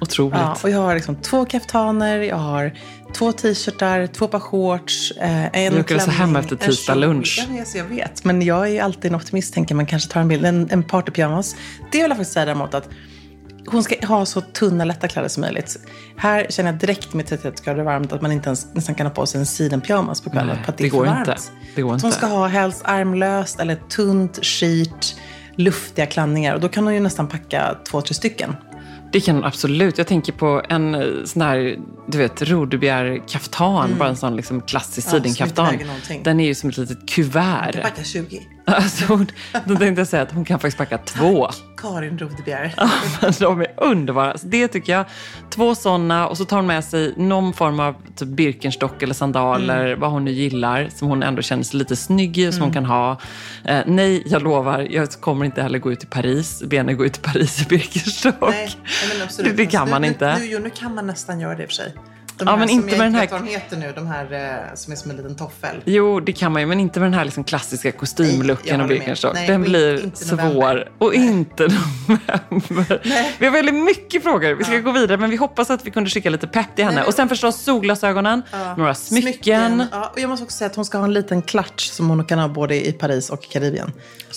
Otroligt. 0.00 0.38
Ja, 0.38 0.56
och 0.62 0.70
jag 0.70 0.78
har 0.78 0.94
liksom 0.94 1.16
två 1.16 1.44
kaftaner, 1.44 2.18
jag 2.18 2.36
har 2.36 2.72
två 3.14 3.32
t-shirtar, 3.32 4.06
två 4.06 4.28
par 4.28 4.40
shorts, 4.40 5.10
eh, 5.10 5.56
en 5.56 5.72
Du 5.72 5.80
åker 5.80 5.94
alltså 5.94 6.10
klänning, 6.10 6.34
hem 6.34 6.36
efter 6.36 6.56
tisdag 6.56 6.94
lunch. 6.94 7.46
Ja, 7.48 7.56
jag, 7.56 7.66
jag 7.74 7.84
vet, 7.84 8.24
men 8.24 8.42
jag 8.42 8.68
är 8.68 8.82
alltid 8.82 9.10
en 9.10 9.16
optimist, 9.16 9.54
tänker 9.54 9.74
man 9.74 9.86
kanske 9.86 10.12
tar 10.12 10.20
en 10.20 10.28
bild. 10.28 10.46
En, 10.46 10.68
en 10.70 10.82
partypyjamas. 10.82 11.56
Det 11.92 12.02
vill 12.02 12.10
jag 12.10 12.10
faktiskt 12.10 12.32
säga 12.32 12.46
däremot 12.46 12.74
att 12.74 12.88
hon 13.66 13.82
ska 13.84 14.06
ha 14.06 14.26
så 14.26 14.40
tunna, 14.40 14.84
lätta 14.84 15.08
kläder 15.08 15.28
som 15.28 15.40
möjligt. 15.40 15.76
Här 16.16 16.46
känner 16.50 16.70
jag 16.72 16.80
direkt 16.80 17.14
med 17.14 17.26
31 17.26 17.64
grader 17.64 17.82
varmt 17.82 18.12
att 18.12 18.22
man 18.22 18.32
inte 18.32 18.48
ens 18.48 18.74
nästan 18.74 18.94
kan 18.94 19.06
ha 19.06 19.14
på 19.14 19.26
sig 19.26 19.40
en 19.40 19.46
sidenpyjamas 19.46 20.20
på 20.20 20.30
kvällen. 20.30 20.54
Nej, 20.56 20.64
för 20.64 20.72
att 20.72 20.78
det 20.78 20.90
för 20.90 20.96
går 20.96 21.06
varmt. 21.06 21.28
inte. 21.28 21.40
Det 21.74 21.82
går 21.82 21.88
Så 21.98 22.06
hon 22.06 22.08
inte. 22.08 22.18
ska 22.18 22.26
ha 22.26 22.46
helst 22.46 22.82
armlöst 22.84 23.60
eller 23.60 23.74
tunt, 23.74 24.38
sheet, 24.44 25.16
luftiga 25.56 26.06
klänningar. 26.06 26.54
Och 26.54 26.60
då 26.60 26.68
kan 26.68 26.84
hon 26.84 26.94
ju 26.94 27.00
nästan 27.00 27.28
packa 27.28 27.76
två, 27.90 28.00
tre 28.00 28.14
stycken. 28.14 28.56
Det 29.12 29.20
kan 29.20 29.34
hon 29.36 29.44
absolut. 29.44 29.98
Jag 29.98 30.06
tänker 30.06 30.32
på 30.32 30.62
en 30.68 30.94
eh, 30.94 31.02
sån 31.24 31.42
här, 31.42 31.78
du 32.08 32.18
vet, 32.18 32.42
rodebjär-kaftan. 32.42 33.94
Bara 33.98 34.08
en 34.08 34.16
sån 34.16 34.36
liksom 34.36 34.60
klassisk 34.60 35.08
Mm. 35.08 35.16
Ja, 35.16 35.22
sidenkaftan. 35.22 35.74
inte. 36.10 36.30
Den 36.30 36.40
är 36.40 36.46
ju 36.46 36.54
som 36.54 36.70
ett 36.70 36.76
litet 36.76 37.08
kuvert. 37.08 37.70
Jag 37.74 37.82
packar 37.82 38.02
20. 38.02 38.40
Alltså, 38.68 39.04
hon- 39.04 39.26
då 39.64 39.76
tänkte 39.76 40.00
jag 40.00 40.08
säga 40.08 40.22
att 40.22 40.32
hon 40.32 40.44
kan 40.44 40.58
faktiskt 40.60 40.78
packa 40.78 40.98
två. 40.98 41.48
Karin 41.76 42.18
Rodebjer. 42.18 42.74
De 43.40 43.60
är 43.60 43.66
underbara. 43.76 44.38
Så 44.38 44.46
det 44.46 44.68
tycker 44.68 44.92
jag. 44.92 45.04
Två 45.50 45.74
sådana 45.74 46.28
och 46.28 46.36
så 46.36 46.44
tar 46.44 46.56
hon 46.56 46.66
med 46.66 46.84
sig 46.84 47.14
någon 47.16 47.52
form 47.52 47.80
av 47.80 47.94
typ 48.16 48.28
Birkenstock 48.28 49.02
eller 49.02 49.14
sandaler, 49.14 49.86
Mm. 49.86 50.00
vad 50.00 50.10
hon 50.10 50.24
nu 50.24 50.30
gillar, 50.30 50.88
som 50.94 51.08
hon 51.08 51.22
ändå 51.22 51.42
känner 51.42 51.62
sig 51.62 51.78
lite 51.78 51.96
snygg 51.96 52.38
i, 52.38 52.52
som 52.52 52.62
hon 52.62 52.72
kan 52.72 52.84
ha. 52.84 53.16
Eh, 53.64 53.80
nej, 53.86 54.22
jag 54.26 54.42
lovar, 54.42 54.86
jag 54.90 55.10
kommer 55.10 55.44
inte 55.44 55.62
heller 55.62 55.78
gå 55.78 55.92
ut 55.92 56.02
i 56.04 56.06
Paris. 56.06 56.62
Benen 56.66 56.96
går 56.96 57.06
ut 57.06 57.16
i 57.16 57.20
Paris 57.20 57.62
i 57.62 57.64
Birkenstock. 57.64 58.34
Nej, 58.50 58.70
men 59.12 59.22
absolut. 59.22 59.56
Det, 59.56 59.62
det 59.62 59.66
kan 59.70 59.80
Alltså, 59.80 59.94
man 59.94 60.02
nu, 60.02 60.08
inte. 60.08 60.38
Nu, 60.38 60.46
jo, 60.46 60.58
nu 60.58 60.70
kan 60.70 60.94
man 60.94 61.06
nästan 61.06 61.40
göra 61.40 61.54
det 61.54 61.62
i 61.62 61.66
och 61.66 61.70
för 61.70 61.74
sig. 61.74 61.94
De 62.38 62.48
Ja, 62.48 62.56
men 62.56 62.68
som 62.68 62.76
inte 62.78 62.96
med 62.96 63.06
den 63.06 63.14
här- 63.14 63.28
vad 63.30 63.40
de 63.44 63.48
heter 63.50 63.76
nu, 63.76 63.92
de 63.96 64.06
här 64.06 64.32
eh, 64.32 64.74
som 64.74 64.92
är 64.92 64.96
som 64.96 65.10
en 65.10 65.16
liten 65.16 65.36
toffel. 65.36 65.76
Jo, 65.84 66.20
det 66.20 66.32
kan 66.32 66.52
man 66.52 66.62
ju, 66.62 66.66
men 66.66 66.80
inte 66.80 67.00
med 67.00 67.06
den 67.06 67.14
här 67.14 67.24
liksom 67.24 67.44
klassiska 67.44 67.88
Nej, 67.88 67.98
kostymlooken 67.98 68.80
och. 68.80 68.88
Birkenstock. 68.88 69.34
Nej, 69.34 69.46
Den 69.48 69.62
blir 69.62 70.10
svår. 70.14 70.88
Och 70.98 71.14
inte 71.14 71.62
november. 71.62 73.00
Vi 73.38 73.46
har 73.46 73.52
väldigt 73.52 73.74
mycket 73.74 74.22
frågor. 74.22 74.54
Vi 74.54 74.64
ska 74.64 74.78
gå 74.78 74.92
vidare, 74.92 75.16
men 75.18 75.30
vi 75.30 75.36
hoppas 75.36 75.70
att 75.70 75.86
vi 75.86 75.90
kunde 75.90 76.10
skicka 76.10 76.30
lite 76.30 76.46
pepp 76.46 76.76
till 76.76 76.84
henne. 76.84 76.96
Nej, 76.96 77.06
Och 77.06 77.14
sen 77.14 77.28
förstås 77.28 77.56
solglasögonen, 77.62 78.42
några 78.76 78.94
smycken. 78.94 79.84
Ja, 79.92 80.10
och 80.14 80.20
jag 80.20 80.30
måste 80.30 80.44
också 80.44 80.56
säga 80.56 80.70
att 80.70 80.76
hon 80.76 80.84
ska 80.84 80.98
ha 80.98 81.04
en 81.04 81.12
liten 81.14 81.42
klatsch 81.42 81.90
som 81.92 82.08
hon 82.08 82.24
kan 82.24 82.38
ha 82.38 82.48
både 82.48 82.86
i 82.88 82.92
Paris 82.92 83.30
och 83.30 83.44
i 83.44 83.48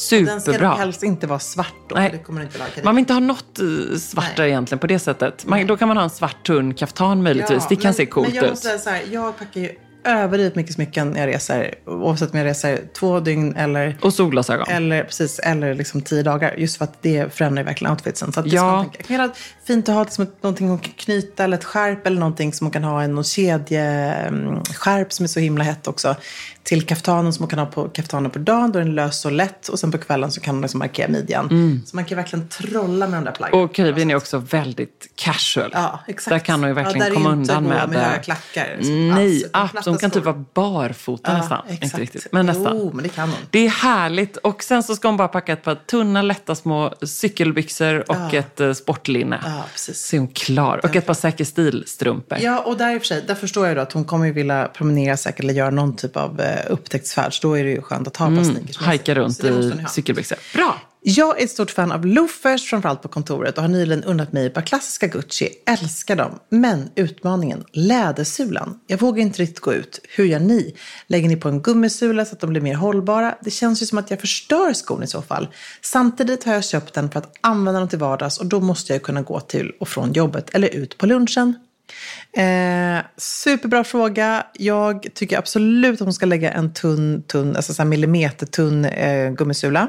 Karibien. 0.10 0.26
Den 0.26 0.42
ska 0.42 0.52
Superbra. 0.52 0.74
helst 0.76 1.04
inte 1.04 1.28
vara 1.28 1.40
svart 1.40 1.74
då, 1.90 1.96
Nej. 1.96 2.10
det 2.12 2.18
kommer 2.18 2.42
inte 2.42 2.58
Karibien. 2.58 2.86
Man 2.86 2.96
vill 2.96 3.00
inte 3.00 3.14
ha 3.14 3.20
något 3.20 3.60
eh, 3.60 3.98
svart 3.98 4.36
där 4.36 4.44
egentligen 4.44 4.80
på 4.80 4.88
det 4.88 5.00
sättet. 5.00 5.46
Man, 5.46 5.68
då 5.68 5.78
kan 5.78 5.88
man 5.88 5.98
ha 5.98 6.04
en 6.04 6.10
svart 6.10 6.46
tunn 6.46 6.74
kaftan 6.74 7.24
möjligtvis. 7.24 7.68
det 7.70 7.76
kan 7.76 7.84
men, 7.84 7.94
se 7.94 8.06
coolt 8.06 8.28
men 8.28 8.36
jag 8.36 8.44
ut. 8.46 8.50
måste 8.50 8.78
säga 8.78 9.00
jag 9.12 9.38
packar 9.40 9.62
ju 9.62 9.70
överdrivet 10.04 10.56
mycket 10.56 10.74
smycken 10.76 11.12
när 11.12 11.20
jag 11.20 11.28
reser. 11.28 11.76
Oavsett 11.86 12.32
om 12.34 12.38
jag 12.40 12.46
reser 12.46 12.80
två 13.00 13.20
dygn 13.20 13.56
eller, 13.56 13.98
Och 14.02 14.14
solglasögon. 14.14 14.68
eller, 14.70 15.04
precis, 15.04 15.40
eller 15.40 15.74
liksom 15.74 16.02
tio 16.02 16.24
dagar. 16.24 16.56
Just 16.58 16.78
för 16.78 16.84
att 16.84 17.02
det 17.02 17.34
förändrar 17.36 17.64
verkligen 17.64 17.92
outfitsen. 17.94 18.34
Så 18.34 18.40
att 18.40 18.46
det 18.50 18.56
Ja. 18.56 18.86
ska. 18.94 19.04
Det 19.08 19.18
vara 19.18 19.32
fint 19.68 19.90
att 19.90 19.96
ha 19.96 20.04
liksom 20.04 20.24
ett, 20.24 20.44
någonting 20.44 20.68
hon 20.70 20.80
kan 20.80 20.94
knyta 20.94 21.44
eller 21.44 21.58
ett 21.58 21.64
skärp 21.64 22.08
eller 22.08 22.20
någonting 22.20 22.54
som 22.54 22.68
hon 22.68 22.72
kan 22.72 22.84
ha 22.84 23.04
en 23.04 23.16
någon 23.16 23.24
kedjeskärp 23.24 25.14
som 25.14 25.24
är 25.24 25.28
så 25.28 25.40
himla 25.40 25.64
hett 25.64 25.88
också. 25.88 26.16
Till 26.64 26.86
kaftanen 26.86 27.34
som 27.34 27.44
hon 27.44 27.50
kan 27.50 27.60
ha 27.60 27.66
på 27.66 27.90
kaftanen 27.90 28.32
på 28.32 28.40
dagen. 28.40 28.72
Då 28.72 28.80
är 28.80 28.84
den 28.84 28.96
lös 28.96 29.26
och 29.26 29.32
lätt. 29.32 29.68
Och 29.68 29.80
sen 29.80 29.92
på 29.92 29.98
kvällen 29.98 30.32
så 30.32 30.42
kan 30.42 30.56
hon 30.56 30.62
liksom 30.62 30.80
markera 30.80 31.08
midjan. 31.08 31.82
Så 31.86 31.96
man 31.96 32.06
kan 32.06 32.16
verkligen 32.18 32.48
trolla 32.48 33.08
med 33.08 33.18
de 33.20 33.26
där 33.26 33.32
plaggen. 33.32 33.60
Och 33.60 33.76
Karibien 33.76 34.12
är 34.12 34.16
också 34.16 34.38
väldigt 34.38 35.12
casual. 35.16 35.70
Ja, 35.74 36.00
exakt. 36.08 36.30
Där 36.30 36.40
kan 36.40 36.60
hon 36.60 36.70
ju 36.70 36.76
Ja, 36.76 36.84
verkligen 36.84 37.00
där 37.00 37.12
är 37.12 37.14
komma 37.16 37.34
inte 37.34 37.54
undan 37.54 37.64
med... 37.64 37.90
med 37.90 38.00
höga 38.06 38.20
klackar. 38.22 38.78
Nej, 38.82 39.26
Alls, 39.26 39.44
utan 39.44 39.62
abs, 39.62 39.72
platta 39.72 39.90
hon 39.90 39.98
kan 40.00 40.12
typ 40.12 40.26
vara 40.26 40.44
barfota 40.54 41.32
Ja, 41.32 41.38
nästan. 41.38 41.60
exakt. 41.68 41.84
Inte 41.84 41.98
riktigt, 42.02 42.28
men 42.32 42.46
nästan. 42.46 42.78
Jo, 42.78 42.92
men 42.94 43.04
det 43.04 43.10
kan 43.10 43.30
hon. 43.30 43.38
Det 43.50 43.60
är 43.60 43.70
härligt. 43.70 44.38
Och 44.38 44.64
sen 44.64 44.84
så 44.84 44.96
ska 44.96 45.08
hon 45.08 45.18
bara 45.18 45.28
packa 45.28 45.54
ett 45.54 45.64
par 45.64 45.76
tunna, 45.76 46.22
lätta 46.22 46.56
små 46.56 46.94
cykelbyxor 47.02 48.00
och 48.12 48.16
Ja. 48.32 48.40
ett 48.40 48.60
eh, 48.60 48.74
sportlinne. 48.74 49.40
Ja, 49.46 49.64
precis. 49.72 50.06
Så 50.08 50.16
är 50.16 50.20
hon 50.20 50.28
klar. 50.28 50.80
Och 50.84 50.96
ett 50.96 51.06
par 51.06 51.14
Säker 51.14 51.46
stil-strumpor. 51.46 52.38
Ja, 52.42 52.60
och 52.60 52.78
där 52.78 52.94
i 52.96 52.98
och 52.98 53.02
för 53.02 53.08
sig, 53.08 53.24
där 53.28 53.36
förstår 53.36 53.68
jag 53.68 53.76
då 53.78 53.82
att 53.82 53.94
hon 53.94 54.06
kommer 54.06 54.26
ju 54.26 54.32
vilja 54.32 54.70
promenera 54.74 55.18
säkert 55.18 55.40
eller 55.44 55.54
göra 55.54 55.70
någon 55.70 55.96
typ 55.96 56.18
av 56.18 56.42
eh, 56.42 56.59
upptäcktsfärd. 56.70 57.34
Så 57.34 57.48
då 57.48 57.58
är 57.58 57.64
det 57.64 57.70
ju 57.70 57.82
skönt 57.82 58.08
att 58.08 58.18
ha 58.18 58.28
ett 58.28 58.36
par 58.36 58.44
sneakers. 58.44 58.78
Mm. 58.78 58.88
Hajka 58.88 59.16
runt 59.16 59.44
i 59.44 59.86
cykelbyxor. 59.90 60.38
Bra! 60.54 60.82
Jag 61.02 61.40
är 61.40 61.44
ett 61.44 61.52
stort 61.52 61.72
fan 61.72 61.92
av 61.92 62.06
loafers, 62.06 62.70
framförallt 62.70 63.02
på 63.02 63.08
kontoret 63.08 63.58
och 63.58 63.64
har 63.64 63.70
nyligen 63.70 64.04
unnat 64.04 64.34
mig 64.34 64.46
ett 64.46 64.54
par 64.54 64.62
klassiska 64.62 65.08
Gucci. 65.08 65.50
Älskar 65.66 66.16
dem. 66.16 66.40
Men 66.50 66.90
utmaningen, 66.96 67.64
lädersulan. 67.74 68.80
Jag 68.88 69.00
vågar 69.00 69.22
inte 69.22 69.42
riktigt 69.42 69.60
gå 69.60 69.74
ut. 69.74 70.00
Hur 70.10 70.26
gör 70.26 70.40
ni? 70.40 70.76
Lägger 71.08 71.30
ni 71.30 71.36
på 71.36 71.50
en 71.50 71.62
gummisula 71.62 72.26
så 72.26 72.34
att 72.34 72.40
de 72.40 72.50
blir 72.50 72.62
mer 72.62 72.76
hållbara? 72.76 73.36
Det 73.42 73.52
känns 73.52 73.82
ju 73.82 73.86
som 73.86 73.98
att 73.98 74.12
jag 74.12 74.22
förstör 74.22 74.74
skon 74.74 75.04
i 75.04 75.08
så 75.08 75.22
fall. 75.22 75.48
Samtidigt 75.82 76.44
har 76.44 76.54
jag 76.54 76.66
köpt 76.66 76.94
den 76.94 77.12
för 77.12 77.20
att 77.20 77.34
använda 77.42 77.80
den 77.80 77.90
till 77.90 78.00
vardags 78.00 78.38
och 78.40 78.46
då 78.46 78.60
måste 78.60 78.94
jag 78.94 79.04
kunna 79.04 79.22
gå 79.22 79.40
till 79.40 79.72
och 79.80 79.88
från 79.88 80.14
jobbet 80.14 80.50
eller 80.50 80.68
ut 80.68 80.98
på 80.98 81.06
lunchen. 81.06 81.56
Eh, 82.34 83.06
superbra 83.18 83.84
fråga. 83.84 84.44
Jag 84.54 85.08
tycker 85.14 85.38
absolut 85.38 86.02
att 86.02 86.06
hon 86.06 86.14
ska 86.14 86.26
lägga 86.26 86.52
en 86.52 86.74
tunn, 86.74 87.24
tunn 87.28 87.56
alltså 87.56 87.74
så 87.74 87.86
millimetertunn 87.86 88.86
eh, 88.86 89.32
gummisula. 89.32 89.88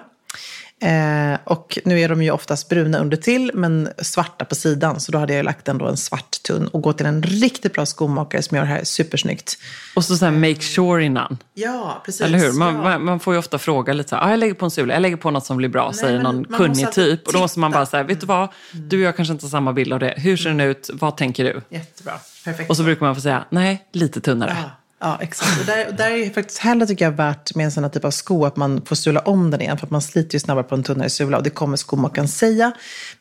Eh, 0.82 1.38
och 1.44 1.78
nu 1.84 2.00
är 2.00 2.08
de 2.08 2.22
ju 2.22 2.30
oftast 2.30 2.68
bruna 2.68 2.98
under 2.98 3.16
till 3.16 3.50
men 3.54 3.88
svarta 3.98 4.44
på 4.44 4.54
sidan. 4.54 5.00
Så 5.00 5.12
då 5.12 5.18
hade 5.18 5.34
jag 5.34 5.44
lagt 5.44 5.68
ändå 5.68 5.86
en 5.86 5.96
svart 5.96 6.42
tunn 6.42 6.66
och 6.66 6.82
gå 6.82 6.92
till 6.92 7.06
en 7.06 7.22
riktigt 7.22 7.72
bra 7.72 7.86
skomakare 7.86 8.42
som 8.42 8.56
gör 8.56 8.64
det 8.64 8.70
här 8.70 8.84
supersnyggt. 8.84 9.58
Och 9.96 10.04
så, 10.04 10.16
så 10.16 10.24
här, 10.24 10.32
make 10.32 10.60
sure 10.60 11.04
innan. 11.04 11.38
Ja, 11.54 12.02
precis. 12.04 12.20
Eller 12.20 12.38
hur? 12.38 12.52
Man, 12.52 12.74
ja. 12.74 12.98
man, 12.98 13.20
får 13.20 13.34
ju 13.34 13.38
ofta 13.38 13.58
fråga 13.58 13.92
lite 13.92 14.08
så 14.08 14.16
här, 14.16 14.26
ah, 14.26 14.30
jag 14.30 14.38
lägger 14.38 14.54
på 14.54 14.64
en 14.64 14.70
sula, 14.70 14.94
jag 14.94 15.02
lägger 15.02 15.16
på 15.16 15.30
något 15.30 15.46
som 15.46 15.56
blir 15.56 15.68
bra, 15.68 15.92
säger 15.92 16.22
men 16.22 16.22
någon 16.22 16.44
kunnig 16.44 16.92
typ. 16.92 17.26
Och 17.26 17.32
då 17.32 17.38
måste 17.38 17.58
man 17.58 17.70
bara 17.70 17.86
säga, 17.86 18.02
vet 18.02 18.20
du 18.20 18.26
vad, 18.26 18.48
du 18.72 18.96
och 18.96 19.02
jag 19.02 19.16
kanske 19.16 19.32
inte 19.32 19.44
har 19.44 19.50
samma 19.50 19.72
bild 19.72 19.92
av 19.92 19.98
det. 19.98 20.14
Hur 20.16 20.36
ser 20.36 20.50
den 20.50 20.60
ut? 20.60 20.90
Vad 20.92 21.16
tänker 21.16 21.44
du? 21.44 21.60
Jättebra. 21.68 22.12
Perfekt. 22.44 22.70
Och 22.70 22.76
så 22.76 22.82
brukar 22.82 23.06
man 23.06 23.14
få 23.14 23.20
säga, 23.20 23.44
nej, 23.50 23.86
lite 23.92 24.20
tunnare. 24.20 24.56
Ja, 24.62 24.70
ja 25.00 25.18
exakt. 25.20 25.60
Och 25.60 25.66
där, 25.66 25.88
och 25.88 25.94
där 25.94 26.10
är 26.10 26.30
faktiskt 26.30 26.58
hellre 26.58 26.86
tycker 26.86 27.04
jag 27.04 27.12
värt 27.12 27.54
med 27.54 27.64
en 27.64 27.72
sån 27.72 27.84
här 27.84 27.90
typ 27.90 28.04
av 28.04 28.10
sko 28.10 28.44
att 28.44 28.56
man 28.56 28.82
får 28.86 28.96
sula 28.96 29.20
om 29.20 29.50
den 29.50 29.60
igen. 29.60 29.78
För 29.78 29.86
att 29.86 29.90
man 29.90 30.02
sliter 30.02 30.34
ju 30.34 30.40
snabbare 30.40 30.64
på 30.64 30.74
en 30.74 30.82
tunnare 30.82 31.10
sula 31.10 31.36
och 31.36 31.42
det 31.42 31.50
kommer 31.50 31.76
skomakaren 31.76 32.28
säga. 32.28 32.72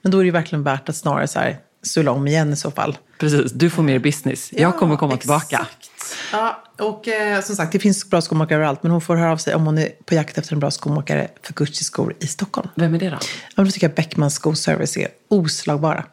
Men 0.01 0.12
då 0.12 0.19
är 0.19 0.25
det 0.25 0.31
verkligen 0.31 0.63
värt 0.63 0.89
att 0.89 0.95
snarare 0.95 1.27
så 1.27 1.39
här, 1.39 1.57
sula 1.83 2.12
om 2.12 2.27
igen 2.27 2.53
i 2.53 2.55
så 2.55 2.71
fall. 2.71 2.98
Precis, 3.19 3.51
du 3.51 3.69
får 3.69 3.83
mer 3.83 4.00
business. 4.00 4.50
jag 4.53 4.77
kommer 4.77 4.98
komma 4.98 5.17
tillbaka. 5.17 5.55
exakt. 5.55 5.91
Ja, 6.31 6.63
och 6.79 7.07
eh, 7.07 7.41
som 7.41 7.55
sagt, 7.55 7.71
det 7.71 7.79
finns 7.79 8.09
bra 8.09 8.21
skomakare 8.21 8.55
överallt. 8.55 8.83
Men 8.83 8.91
hon 8.91 9.01
får 9.01 9.15
höra 9.15 9.31
av 9.31 9.38
sig 9.38 9.55
om 9.55 9.65
hon 9.65 9.77
är 9.77 9.89
på 10.05 10.15
jakt 10.15 10.38
efter 10.38 10.53
en 10.53 10.59
bra 10.59 10.71
skomakare 10.71 11.27
för 11.43 11.53
Gucci-skor 11.53 12.15
i 12.19 12.27
Stockholm. 12.27 12.69
Vem 12.75 12.95
är 12.95 13.00
det 13.00 13.09
då? 13.09 13.17
Ja, 13.55 13.63
då 13.63 13.71
tycker 13.71 13.88
jag 13.88 13.95
Beckmans 13.95 14.33
skoservice 14.33 14.98
är 14.98 15.07
oslagbara. 15.29 16.05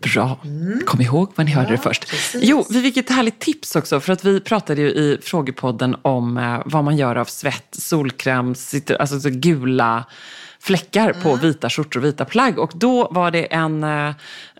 Bra. 0.00 0.38
Kom 0.86 1.00
ihåg 1.00 1.32
vad 1.34 1.46
ni 1.46 1.52
hörde 1.52 1.70
det 1.70 1.78
först. 1.78 2.10
precis. 2.10 2.40
Jo, 2.44 2.66
vi 2.70 2.82
fick 2.82 2.96
ett 2.96 3.10
härligt 3.10 3.38
tips 3.38 3.76
också. 3.76 4.00
För 4.00 4.12
att 4.12 4.24
vi 4.24 4.40
pratade 4.40 4.80
ju 4.80 4.88
i 4.88 5.18
frågepodden 5.22 5.96
om 6.02 6.36
eh, 6.36 6.62
vad 6.64 6.84
man 6.84 6.96
gör 6.96 7.16
av 7.16 7.24
svett, 7.24 7.68
solkräm, 7.72 8.54
alltså 8.98 9.20
så 9.20 9.30
gula 9.30 10.04
fläckar 10.68 11.12
på 11.12 11.36
vita 11.36 11.70
skjortor 11.70 12.00
och 12.00 12.06
vita 12.06 12.24
plagg. 12.24 12.58
Och 12.58 12.72
då 12.74 13.08
var 13.10 13.30
det 13.30 13.44
en, 13.54 13.84
eh, 13.84 14.08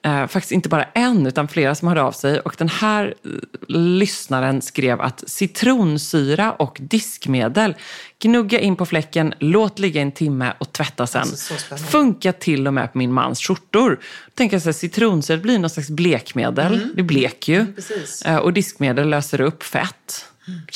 eh, 0.03 0.27
faktiskt 0.27 0.53
inte 0.53 0.69
bara 0.69 0.85
en, 0.85 1.27
utan 1.27 1.49
flera 1.49 1.75
som 1.75 1.88
hörde 1.88 2.03
av 2.03 2.12
sig. 2.12 2.41
Och 2.41 2.55
den 2.59 2.69
här 2.69 3.15
eh, 3.25 3.31
lyssnaren 3.69 4.62
skrev 4.62 5.00
att 5.00 5.25
citronsyra 5.27 6.53
och 6.53 6.79
diskmedel, 6.81 7.75
gnugga 8.23 8.61
in 8.61 8.77
på 8.77 8.87
fläcken, 8.87 9.35
låt 9.38 9.79
ligga 9.79 10.03
en 10.03 10.12
timme 10.12 10.53
och 10.59 10.73
tvätta 10.73 11.07
sen. 11.07 11.21
Alltså. 11.21 11.77
Funkar 11.77 12.33
till 12.33 12.67
och 12.67 12.75
med 12.75 12.93
på 12.93 12.99
min 12.99 13.12
mans 13.12 13.41
skjortor. 13.41 13.99
Tänker 14.35 14.55
jag 14.55 14.62
så 14.62 14.69
här, 14.69 14.73
citronsyra 14.73 15.37
blir 15.37 15.59
någon 15.59 15.71
slags 15.71 15.91
blekmedel. 15.91 16.88
Det 16.95 17.03
bleker 17.03 17.53
ju. 17.53 17.61
Mm. 17.61 17.75
precis. 17.75 18.23
Eh, 18.23 18.37
Och 18.37 18.53
diskmedel 18.53 19.09
löser 19.09 19.41
upp 19.41 19.62
fett. 19.62 20.25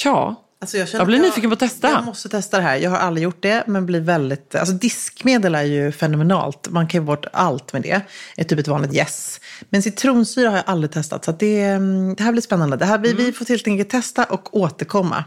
Ja, 0.05 0.43
Alltså 0.63 0.79
jag, 0.79 0.89
Jag 0.93 1.07
blir 1.07 1.19
nyfiken 1.19 1.51
på 1.51 1.55
att 1.55 1.61
testa. 1.61 1.91
Jag 1.91 2.05
måste 2.05 2.29
testa 2.29 2.57
det 2.57 2.63
här. 2.63 2.77
Jag 2.77 2.91
har 2.91 2.99
aldrig 2.99 3.25
gjort 3.25 3.43
det, 3.43 3.65
men 3.67 3.87
blir 3.87 4.01
väldigt... 4.01 4.55
Alltså 4.55 4.75
diskmedel 4.75 5.55
är 5.55 5.63
ju 5.63 5.93
fenomenalt. 5.93 6.69
Man 6.71 6.87
kan 6.89 7.01
ju 7.01 7.05
bort 7.07 7.27
allt 7.33 7.73
med 7.73 7.83
det. 7.83 8.01
Är 8.37 8.45
typ 8.45 8.59
ett 8.59 8.69
vanligt 8.69 8.95
yes. 8.95 9.41
Men 9.71 9.83
citronsyra 9.83 10.51
har 10.51 10.57
jag 10.57 10.65
aldrig 10.67 10.91
testat, 10.93 11.25
så 11.25 11.33
det, 11.33 11.63
mm, 11.63 12.15
det 12.15 12.23
här 12.23 12.33
blir 12.33 12.43
spännande. 12.43 12.77
Det 12.77 12.85
här, 12.85 12.99
vi, 12.99 13.11
Mm. 13.11 13.25
vi 13.25 13.33
får 13.33 13.45
helt 13.49 13.67
enkelt 13.67 13.91
testa 13.91 14.25
och 14.25 14.57
återkomma. 14.57 15.25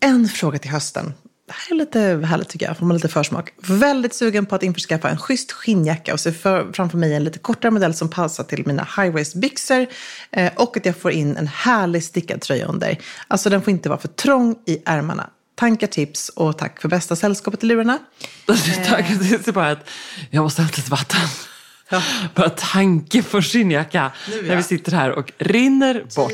En 0.00 0.28
fråga 0.28 0.58
till 0.58 0.70
hösten. 0.70 1.12
Lite 1.80 2.00
härligt 2.00 2.48
tycker 2.48 2.66
jag, 2.66 2.76
får 2.76 2.86
man 2.86 2.96
lite 2.96 3.08
försmak. 3.08 3.52
Väldigt 3.56 4.14
sugen 4.14 4.46
på 4.46 4.54
att 4.54 4.62
införskaffa 4.62 5.08
en 5.08 5.18
schysst 5.18 5.52
skinnjacka 5.52 6.12
och 6.12 6.20
se 6.20 6.32
för, 6.32 6.72
framför 6.72 6.98
mig 6.98 7.14
en 7.14 7.24
lite 7.24 7.38
kortare 7.38 7.70
modell 7.70 7.94
som 7.94 8.10
passar 8.10 8.44
till 8.44 8.66
mina 8.66 8.88
high 8.96 9.12
waist 9.12 9.34
byxor 9.34 9.86
eh, 10.30 10.52
och 10.56 10.76
att 10.76 10.86
jag 10.86 10.96
får 10.96 11.10
in 11.10 11.36
en 11.36 11.46
härlig 11.46 12.04
stickad 12.04 12.40
tröja 12.40 12.66
under. 12.66 12.98
Alltså 13.28 13.50
den 13.50 13.62
får 13.62 13.70
inte 13.70 13.88
vara 13.88 13.98
för 13.98 14.08
trång 14.08 14.56
i 14.66 14.82
ärmarna. 14.84 15.30
Tankar, 15.54 15.86
tips 15.86 16.28
och 16.28 16.58
tack 16.58 16.80
för 16.80 16.88
bästa 16.88 17.16
sällskapet 17.16 17.64
i 17.64 17.66
lurarna. 17.66 17.98
Tack, 18.86 19.06
det 19.20 19.48
är 19.48 19.52
bara 19.52 19.70
att 19.70 19.88
jag 20.30 20.42
måste 20.42 20.62
hämta 20.62 20.80
ett 20.80 20.88
vatten. 20.88 21.20
Bara 22.34 22.50
tanke 22.50 23.22
på 23.22 23.42
skinnjacka 23.42 24.12
Nu, 24.28 24.36
ja. 24.36 24.42
när 24.42 24.56
vi 24.56 24.62
sitter 24.62 24.92
här 24.92 25.10
och 25.10 25.32
rinner 25.38 26.04
bort. 26.16 26.32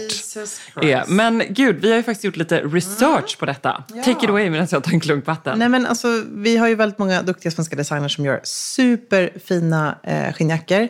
Ja, 0.74 0.80
Christ. 0.82 1.08
men 1.08 1.42
gud, 1.48 1.76
vi 1.80 1.90
har 1.90 1.96
ju 1.96 2.02
faktiskt 2.02 2.24
gjort 2.24 2.36
lite 2.36 2.60
research 2.60 3.38
på 3.38 3.46
detta. 3.46 3.84
Take 4.04 4.10
it 4.10 4.28
away 4.30 4.50
medan 4.50 4.66
jag 4.70 4.84
tar 4.84 4.92
en 4.92 5.00
klunk 5.00 5.26
vatten. 5.26 5.58
Nej, 5.58 5.68
men 5.68 5.86
alltså, 5.86 6.22
vi 6.28 6.56
har 6.56 6.68
ju 6.68 6.74
väldigt 6.74 6.98
många 6.98 7.22
duktiga 7.22 7.52
svenska 7.52 7.76
designers 7.76 8.14
som 8.16 8.24
gör 8.24 8.40
superfina 8.44 9.98
eh, 10.02 10.32
skinnjackor. 10.32 10.80
Eh, 10.82 10.88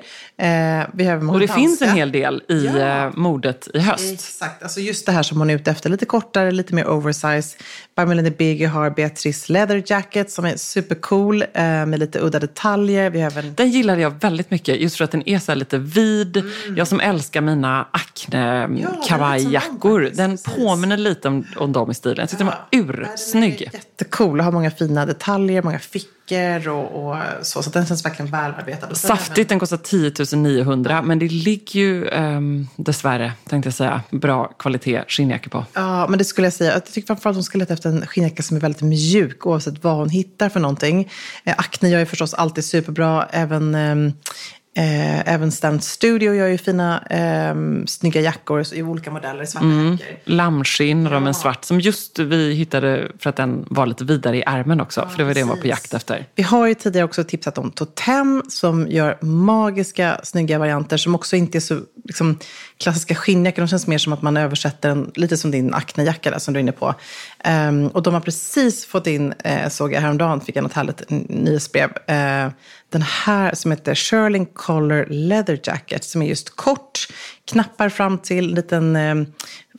vi 0.92 1.04
har 1.04 1.16
många 1.18 1.32
och 1.32 1.40
det 1.40 1.48
finns 1.48 1.82
en 1.82 1.88
hel 1.96 2.12
del 2.12 2.42
i 2.48 2.66
Ja. 2.66 3.04
eh, 3.06 3.10
modet 3.16 3.68
i 3.74 3.78
höst. 3.78 4.12
Exakt, 4.12 4.62
alltså 4.62 4.80
just 4.80 5.06
det 5.06 5.12
här 5.12 5.22
som 5.22 5.38
hon 5.38 5.50
är 5.50 5.54
ute 5.54 5.70
efter. 5.70 5.90
Lite 5.90 6.06
kortare, 6.06 6.50
lite 6.50 6.74
mer 6.74 6.86
oversize. 6.88 7.56
By 7.96 8.04
Melanie 8.06 8.30
Bigger 8.38 8.68
har 8.68 8.90
Beatrice 8.90 9.48
Leather 9.48 9.82
Jacket 9.86 10.30
som 10.30 10.44
är 10.44 10.56
supercool 10.56 11.42
eh, 11.42 11.46
med 11.86 11.98
lite 11.98 12.20
udda 12.20 12.38
detaljer. 12.38 13.10
Vi 13.10 13.20
har 13.20 13.30
även... 13.30 13.54
Den 13.54 13.70
gillade 13.70 14.00
jag 14.00 14.10
väldigt 14.20 14.50
mycket, 14.50 14.55
just 14.64 14.96
för 14.96 15.04
att 15.04 15.10
den 15.10 15.28
är 15.28 15.38
så 15.38 15.54
lite 15.54 15.78
vid. 15.78 16.44
Jag 16.76 16.88
som 16.88 17.00
älskar 17.00 17.40
mina 17.40 17.88
Mm. 18.32 18.78
Ja, 18.78 20.16
den 20.16 20.38
påminner 20.38 20.96
lite 20.96 21.28
om, 21.28 21.46
om 21.56 21.72
dem 21.72 21.90
i 21.90 21.94
stilen. 21.94 22.16
Jag 22.18 22.28
tyckte 22.28 22.44
den 22.44 22.52
var 22.52 22.66
ursnygg. 22.70 23.58
Den 23.58 23.68
är 23.68 23.74
jättecool 23.74 24.38
och 24.38 24.44
har 24.44 24.52
många 24.52 24.70
fina 24.70 25.06
detaljer, 25.06 25.62
många 25.62 25.78
fickor 25.78 26.15
och, 26.68 27.08
och 27.08 27.16
så. 27.42 27.62
Så 27.62 27.70
den 27.70 27.86
känns 27.86 28.04
verkligen 28.04 28.30
välarbetad. 28.30 28.86
Och 28.86 28.96
Saftigt, 28.96 29.48
den 29.48 29.58
kostar 29.58 29.76
10 29.76 30.36
900 30.36 31.02
men 31.02 31.18
det 31.18 31.28
ligger 31.28 31.80
ju 31.80 32.08
um, 32.10 32.68
dessvärre, 32.76 33.32
tänkte 33.48 33.66
jag 33.66 33.74
säga, 33.74 34.02
bra 34.10 34.46
kvalitet 34.46 35.04
skinnjackor 35.08 35.50
på. 35.50 35.64
Ja, 35.72 36.06
men 36.08 36.18
det 36.18 36.24
skulle 36.24 36.46
jag 36.46 36.52
säga. 36.52 36.72
Jag 36.72 36.84
tycker 36.86 37.06
framförallt 37.06 37.34
att 37.34 37.36
hon 37.36 37.44
ska 37.44 37.58
leta 37.58 37.74
efter 37.74 37.90
en 37.90 38.06
skinnjacka 38.06 38.42
som 38.42 38.56
är 38.56 38.60
väldigt 38.60 38.82
mjuk 38.82 39.46
oavsett 39.46 39.84
vad 39.84 39.96
hon 39.96 40.08
hittar 40.08 40.48
för 40.48 40.60
någonting. 40.60 41.10
Eh, 41.44 41.54
Acne 41.58 41.88
gör 41.88 41.98
ju 41.98 42.06
förstås 42.06 42.34
alltid 42.34 42.64
superbra. 42.64 43.26
Även, 43.30 43.74
ehm, 43.74 44.12
eh, 44.76 45.34
även 45.34 45.52
Stamp 45.52 45.82
Studio 45.82 46.34
gör 46.34 46.48
ju 46.48 46.58
fina 46.58 47.02
eh, 47.10 47.54
snygga 47.86 48.20
jackor 48.20 48.64
i 48.74 48.82
olika 48.82 49.10
modeller, 49.10 49.44
svarta 49.44 49.66
jackor. 49.66 50.16
Lammskinn 50.24 51.06
och 51.06 51.12
de 51.12 51.26
en 51.26 51.34
svart 51.34 51.64
som 51.64 51.80
just 51.80 52.18
vi 52.18 52.54
hittade 52.54 53.08
för 53.18 53.30
att 53.30 53.36
den 53.36 53.66
var 53.70 53.86
lite 53.86 54.04
vidare 54.04 54.36
i 54.36 54.42
ärmen 54.46 54.80
också. 54.80 55.08
för 55.10 55.18
det 55.18 55.24
var 55.24 55.34
det 55.34 55.40
jag 55.40 55.46
var 55.46 55.54
på 55.54 55.62
precis. 55.62 55.70
jakt 55.70 55.94
efter. 55.94 56.26
Vi 56.34 56.42
har 56.42 56.66
ju 56.66 56.74
tidigare 56.74 57.04
också 57.04 57.24
tipsat 57.24 57.58
om 57.58 57.70
Totem 57.70 58.42
som 58.48 58.88
gör 58.88 59.18
magiska, 59.20 60.20
snygga 60.22 60.58
varianter 60.58 60.96
som 60.96 61.14
också 61.14 61.36
inte 61.36 61.58
är 61.58 61.60
så 61.60 61.80
liksom, 62.04 62.38
klassiska 62.78 63.14
skinnjackor. 63.14 63.62
De 63.62 63.68
känns 63.68 63.86
mer 63.86 63.98
som 63.98 64.12
att 64.12 64.22
man 64.22 64.36
översätter 64.36 64.88
den, 64.88 65.10
lite 65.14 65.36
som 65.36 65.50
din 65.50 65.74
Acne-jacka 65.74 66.30
där 66.30 66.38
som 66.38 66.54
du 66.54 66.58
är 66.58 66.62
inne 66.62 66.72
på. 66.72 66.94
Ehm, 67.38 67.88
och 67.88 68.02
de 68.02 68.14
har 68.14 68.20
precis 68.20 68.86
fått 68.86 69.06
in, 69.06 69.34
eh, 69.38 69.68
såg 69.68 69.92
jag 69.92 70.00
häromdagen, 70.00 70.40
fick 70.40 70.56
jag 70.56 70.62
något 70.62 70.72
härligt 70.72 71.02
nyhetsbrev. 71.28 71.90
Eh, 72.06 72.50
den 72.96 73.02
här 73.02 73.54
som 73.54 73.70
heter 73.70 73.94
Sherling 73.94 74.46
Collar 74.46 75.06
Leather 75.10 75.60
Jacket 75.62 76.04
som 76.04 76.22
är 76.22 76.26
just 76.26 76.56
kort, 76.56 77.08
knappar 77.44 77.88
fram 77.88 78.18
till, 78.18 78.54
liten 78.54 78.96
eh, 78.96 79.14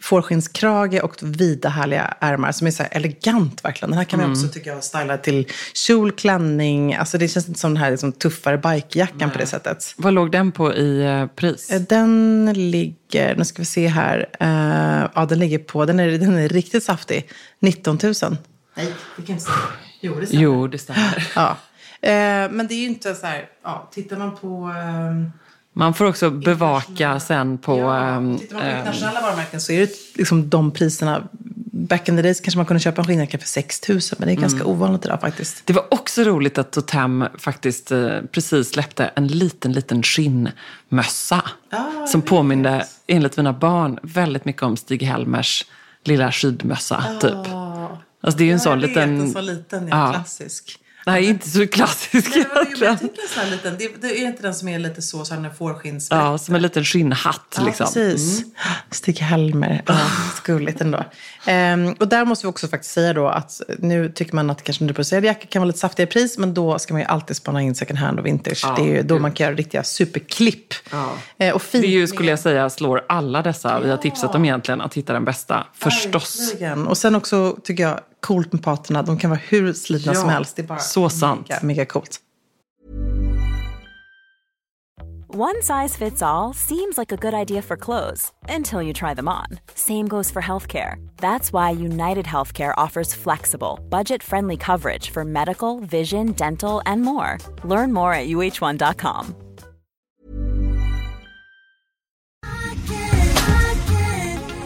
fårskinnskrage 0.01 0.99
och 1.03 1.15
vida 1.21 1.69
härliga 1.69 2.13
ärmar 2.19 2.51
som 2.51 2.67
är 2.67 2.71
så 2.71 2.83
elegant 2.91 3.65
verkligen. 3.65 3.89
Den 3.91 3.97
här 3.97 4.05
kan 4.05 4.19
man 4.21 4.31
också 4.31 4.47
tycka 4.47 4.69
jag 4.69 4.83
styla 4.83 5.17
till 5.17 5.47
kjol, 5.73 6.11
klänning. 6.11 6.95
Alltså 6.95 7.17
det 7.17 7.27
känns 7.27 7.47
inte 7.47 7.59
som 7.59 7.73
den 7.73 7.83
här 7.83 7.91
liksom, 7.91 8.11
tuffare 8.11 8.57
bikejackan 8.57 9.31
på 9.31 9.37
det 9.37 9.45
sättet. 9.45 9.93
Vad 9.97 10.13
låg 10.13 10.31
den 10.31 10.51
på 10.51 10.73
i 10.73 11.05
eh, 11.05 11.25
pris? 11.27 11.69
Eh, 11.69 11.81
Den 11.81 12.53
ligger, 12.53 13.35
nu 13.35 13.45
ska 13.45 13.61
vi 13.61 13.65
se 13.65 13.87
här, 13.87 14.29
Eh, 14.39 15.09
ja 15.15 15.25
den 15.25 15.39
ligger 15.39 15.59
på, 15.59 15.85
den 15.85 15.99
är, 15.99 16.07
den 16.11 16.37
är 16.37 16.49
riktigt 16.49 16.83
saftig, 16.83 17.29
19 17.59 17.99
000. 18.03 18.13
Nej, 18.77 18.93
det 19.15 19.21
kan 19.25 19.33
inte 19.33 19.43
stämma. 19.43 19.57
Jo, 20.01 20.19
det 20.19 20.27
stämmer. 20.27 20.43
Jo, 20.43 20.67
det 20.67 20.77
stämmer. 20.77 21.27
Ja. 21.35 21.57
Eh, 22.07 22.51
men 22.51 22.67
det 22.67 22.73
är 22.73 22.79
ju 22.79 22.85
inte 22.87 23.15
så 23.15 23.25
här, 23.27 23.49
ja, 23.63 23.89
tittar 23.93 24.17
man 24.17 24.35
på... 24.35 24.73
ehm, 24.77 25.31
Man 25.73 25.93
får 25.93 26.05
också 26.05 26.29
bevaka 26.29 27.19
sen 27.19 27.57
på... 27.57 27.77
Ja, 27.79 27.97
ehm, 27.97 28.37
tittar 28.39 28.55
man 28.55 28.63
på 28.63 28.69
ehm, 28.69 28.77
internationella 28.79 29.21
varumärken 29.21 29.61
så 29.61 29.71
är 29.71 29.79
det 29.79 29.91
liksom 30.15 30.49
de 30.49 30.71
priserna. 30.71 31.23
Back 31.71 32.09
in 32.09 32.15
the 32.15 32.21
days 32.21 32.39
kanske 32.41 32.57
man 32.57 32.65
kunde 32.65 32.79
köpa 32.79 33.01
en 33.01 33.07
skinnjacka 33.07 33.37
för 33.37 33.47
6 33.47 33.89
000 33.89 33.99
men 34.17 34.27
det 34.27 34.33
är 34.33 34.35
ganska 34.35 34.59
Mm. 34.59 34.71
ovanligt 34.71 35.05
idag 35.05 35.21
faktiskt. 35.21 35.61
Det 35.65 35.73
var 35.73 35.85
också 35.93 36.23
roligt 36.23 36.57
att 36.57 36.71
Totem 36.71 37.25
faktiskt 37.39 37.91
eh, 37.91 38.09
precis 38.31 38.69
släppte 38.69 39.05
en 39.15 39.27
liten, 39.27 39.73
liten 39.73 40.03
skinnmössa. 40.03 41.41
Ah, 41.71 42.07
som 42.07 42.21
påminde, 42.21 42.85
enligt 43.07 43.37
mina 43.37 43.53
barn, 43.53 43.99
väldigt 44.03 44.45
mycket 44.45 44.63
om 44.63 44.75
Stig-Helmers 44.77 45.65
lilla 46.03 46.31
skidmössa, 46.31 47.03
typ. 47.21 47.33
Alltså 48.21 48.37
det 48.37 48.43
är 48.43 48.45
ju 48.45 48.51
en 48.51 48.59
sån 48.59 48.71
Ah. 48.71 48.75
jag 48.75 48.81
vet, 48.81 48.89
liten... 48.89 49.21
en 49.21 49.31
sån 49.33 49.45
liten, 49.45 49.87
ja, 49.87 50.07
Ja. 50.07 50.13
klassisk. 50.13 50.79
Nej, 51.07 51.25
inte 51.25 51.49
så 51.49 51.67
klassisk 51.67 52.35
Nej, 52.35 52.45
men 52.53 52.55
jag 52.55 52.65
egentligen. 52.67 52.97
tycker 52.97 53.21
en 53.21 53.27
sån 53.29 53.43
här 53.43 53.51
liten, 53.51 53.75
det, 53.79 54.01
det 54.01 54.21
är 54.21 54.27
inte 54.27 54.41
den 54.41 54.55
som 54.55 54.67
är 54.67 54.79
lite 54.79 55.01
så, 55.01 55.25
så 55.25 55.33
här 55.35 55.49
fårskinns... 55.57 56.07
Ja, 56.11 56.37
som 56.37 56.55
en 56.55 56.61
liten 56.61 56.83
skinnhatt 56.83 57.55
Ja, 57.57 57.63
liksom. 57.65 57.87
precis. 57.93 58.43
Stig-Helmer. 58.91 59.83
Ja, 59.85 59.97
gulligt 60.45 60.81
ändå. 60.81 61.03
Ehm, 61.45 61.93
och 61.99 62.07
där 62.07 62.25
måste 62.25 62.45
vi 62.47 62.51
också 62.51 62.67
faktiskt 62.67 62.93
säga 62.93 63.13
då 63.13 63.27
att 63.27 63.61
nu 63.79 64.09
tycker 64.09 64.35
man 64.35 64.49
att 64.49 64.63
kanske 64.63 64.83
nyproducerade 64.83 65.27
jackor 65.27 65.47
kan 65.47 65.59
vara 65.59 65.67
lite 65.67 65.79
saftigare 65.79 66.11
pris, 66.11 66.37
men 66.37 66.53
då 66.53 66.79
ska 66.79 66.93
man 66.93 67.01
ju 67.01 67.07
alltid 67.07 67.35
spana 67.37 67.61
in 67.61 67.75
second 67.75 67.99
hand 67.99 68.19
och 68.19 68.25
vintage. 68.25 68.59
Ja, 68.63 68.75
det 68.77 68.81
är 68.81 68.95
ju 68.95 69.01
då 69.03 69.15
gud. 69.15 69.21
man 69.21 69.31
kan 69.31 69.45
göra 69.45 69.55
riktiga 69.55 69.83
superklipp. 69.83 70.73
Ja. 70.91 71.13
Eh, 71.37 71.55
och 71.55 71.61
fint 71.61 71.81
Det 71.81 71.87
är 71.87 71.91
ju, 71.91 72.07
skulle 72.07 72.29
jag 72.29 72.39
säga, 72.39 72.69
slår 72.69 73.05
alla 73.09 73.41
dessa 73.41 73.79
vi 73.79 73.89
har 73.89 73.97
tipsat 73.97 74.35
om 74.35 74.45
egentligen 74.45 74.81
att 74.81 74.93
hitta 74.93 75.13
den 75.13 75.25
bästa. 75.25 75.67
Förstås. 75.73 76.51
Verkligen. 76.51 76.87
Och 76.87 76.97
sen 76.97 77.15
också 77.15 77.57
tycker 77.63 77.83
jag 77.83 77.99
coolt 78.21 78.53
med 78.53 78.63
paterna. 78.63 79.01
De 79.01 79.17
kan 79.17 79.29
vara 79.29 79.39
hur 79.49 79.73
slitna 79.73 80.13
Ja, 80.13 80.19
som 80.19 80.29
helst. 80.29 80.55
Det 80.55 80.61
är 80.61 80.67
bara 80.67 80.79
så 80.79 81.09
sant. 81.09 81.49
Mega, 81.49 81.59
mega 81.63 81.85
coolt. 81.85 82.21
One 85.29 85.61
size 85.61 85.95
fits 85.97 86.21
all 86.21 86.53
seems 86.53 86.97
like 86.97 87.11
a 87.11 87.17
good 87.17 87.33
idea 87.33 87.61
for 87.61 87.77
clothes 87.77 88.31
until 88.49 88.81
you 88.81 88.93
try 88.93 89.13
them 89.13 89.27
on. 89.27 89.45
Same 89.75 90.07
goes 90.07 90.31
for 90.31 90.41
healthcare. 90.41 90.95
That's 91.17 91.53
why 91.53 91.69
United 91.71 92.25
Healthcare 92.25 92.73
offers 92.77 93.13
flexible, 93.13 93.79
budget 93.89 94.23
friendly 94.23 94.57
coverage 94.57 95.11
for 95.11 95.23
medical, 95.25 95.79
vision, 95.81 96.31
dental, 96.31 96.81
and 96.85 97.01
more. 97.03 97.37
Learn 97.63 97.93
more 97.93 98.13
at 98.13 98.29
uh1.com. 98.29 99.35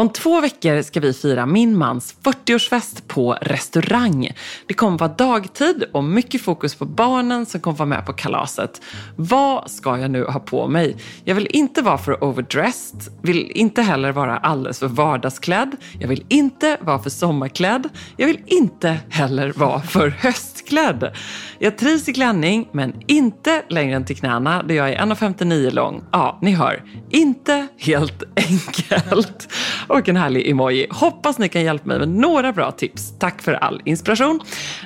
Om 0.00 0.08
två 0.08 0.40
veckor 0.40 0.82
ska 0.82 1.00
vi 1.00 1.12
fira 1.12 1.46
min 1.46 1.78
mans 1.78 2.14
40-årsfest 2.22 3.02
på 3.06 3.32
restaurang. 3.40 4.30
Det 4.66 4.74
kommer 4.74 4.98
vara 4.98 5.12
dagtid 5.12 5.84
och 5.92 6.04
mycket 6.04 6.42
fokus 6.42 6.74
på 6.74 6.84
barnen 6.84 7.46
som 7.46 7.60
kommer 7.60 7.78
vara 7.78 7.88
med 7.88 8.06
på 8.06 8.12
kalaset. 8.12 8.80
Vad 9.16 9.70
ska 9.70 9.98
jag 9.98 10.10
nu 10.10 10.24
ha 10.24 10.40
på 10.40 10.68
mig? 10.68 10.96
Jag 11.24 11.34
vill 11.34 11.46
inte 11.50 11.82
vara 11.82 11.98
för 11.98 12.24
overdressed, 12.24 13.00
vill 13.22 13.50
inte 13.50 13.82
heller 13.82 14.12
vara 14.12 14.38
alldeles 14.38 14.78
för 14.78 14.88
vardagsklädd. 14.88 15.76
Jag 15.98 16.08
vill 16.08 16.24
inte 16.28 16.78
vara 16.80 16.98
för 16.98 17.10
sommarklädd. 17.10 17.88
Jag 18.16 18.26
vill 18.26 18.40
inte 18.46 18.98
heller 19.08 19.52
vara 19.56 19.80
för 19.80 20.08
höstklädd. 20.08 21.12
Jag 21.62 21.78
trivs 21.78 22.08
i 22.08 22.12
klänning, 22.12 22.68
men 22.72 22.94
inte 23.06 23.62
längre 23.68 23.96
än 23.96 24.04
till 24.04 24.16
knäna 24.16 24.62
där 24.62 24.74
jag 24.74 24.90
är 24.92 24.98
1,59 24.98 25.70
lång. 25.70 26.04
Ja, 26.12 26.38
ni 26.42 26.52
hör. 26.52 26.82
Inte 27.10 27.66
helt 27.78 28.22
enkelt. 28.36 29.48
Och 29.86 30.08
en 30.08 30.16
härlig 30.16 30.50
emoji. 30.50 30.86
Hoppas 30.90 31.38
ni 31.38 31.48
kan 31.48 31.62
hjälpa 31.62 31.86
mig 31.88 31.98
med 31.98 32.08
några 32.08 32.52
bra 32.52 32.70
tips. 32.72 33.12
Tack 33.18 33.42
för 33.42 33.52
all 33.52 33.82
inspiration. 33.84 34.40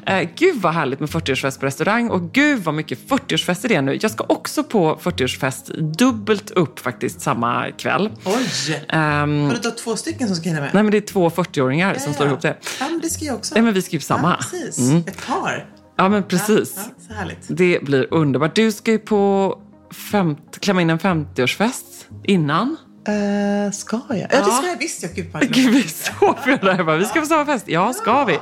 Eh, 0.07 0.29
gud 0.37 0.57
vad 0.63 0.75
härligt 0.75 1.01
med 1.01 1.09
40-årsfest 1.09 1.61
på 1.61 1.67
restaurang 1.67 2.11
och 2.11 2.33
gud 2.33 2.65
vad 2.65 2.75
mycket 2.75 2.99
40-årsfester 3.09 3.69
det 3.69 3.75
är 3.75 3.83
nu. 3.83 3.99
Jag 4.03 4.11
ska 4.11 4.25
också 4.29 4.65
på 4.65 4.97
40-årsfest 5.03 5.77
dubbelt 5.99 6.51
upp 6.51 6.79
faktiskt 6.79 7.21
samma 7.21 7.71
kväll. 7.71 8.11
Oj! 8.25 8.83
Ehm, 8.89 9.45
Har 9.47 9.53
du 9.55 9.61
då 9.61 9.71
två 9.71 9.97
stycken 9.97 10.27
som 10.27 10.37
ska 10.37 10.49
hinna 10.49 10.61
med? 10.61 10.71
nej 10.75 10.83
men 10.83 10.91
det 10.93 10.97
är 10.99 11.01
två 11.01 11.31
40-åringar 11.31 11.95
som 11.95 12.15
slår 12.15 12.29
ihop 12.29 12.41
det. 12.43 12.57
Ja, 12.81 12.89
men 12.91 13.01
det 13.01 13.09
ska 13.11 13.25
jag 13.25 13.35
också. 13.35 13.55
Nej 13.55 13.63
men 13.63 13.75
vi 13.75 13.83
ska 13.83 13.93
ju 13.97 14.01
samma. 14.01 14.31
Ja, 14.31 14.37
precis. 14.51 14.91
Ett 15.07 15.27
par. 15.27 15.67
Ja 15.97 16.09
men 16.09 16.23
precis. 16.23 16.75
Ja, 16.77 17.03
så 17.09 17.13
härligt. 17.15 17.49
Det 17.49 17.85
blir 17.85 18.15
underbart. 18.15 18.55
Du 18.55 18.73
ska 18.73 18.91
ju 18.91 18.99
på 18.99 19.55
femt, 20.11 20.59
klämma 20.61 20.83
in 20.83 20.91
en 20.91 20.99
50-årsfest 20.99 22.05
innan. 22.23 22.77
Eh, 23.09 23.73
ska 23.73 24.01
jag? 24.09 24.19
Ja, 24.19 24.27
det 24.31 24.37
Ja. 24.37 24.45
ska 24.45 24.67
jag 24.67 24.77
visst. 24.79 25.03
Jag 25.03 25.13
gud, 25.15 25.27
vad- 25.33 25.43
Gud, 25.53 25.71
vi 25.73 25.79
är 25.79 25.89
så 25.89 26.35
förda. 26.45 26.77
Jag 26.77 26.87
bara, 26.87 26.97
vi 26.97 27.05
ska 27.05 27.21
på 27.21 27.27
samma 27.27 27.47
fest. 27.47 27.65
Ja, 27.69 27.93
ska 27.93 28.25
vi? 28.25 28.33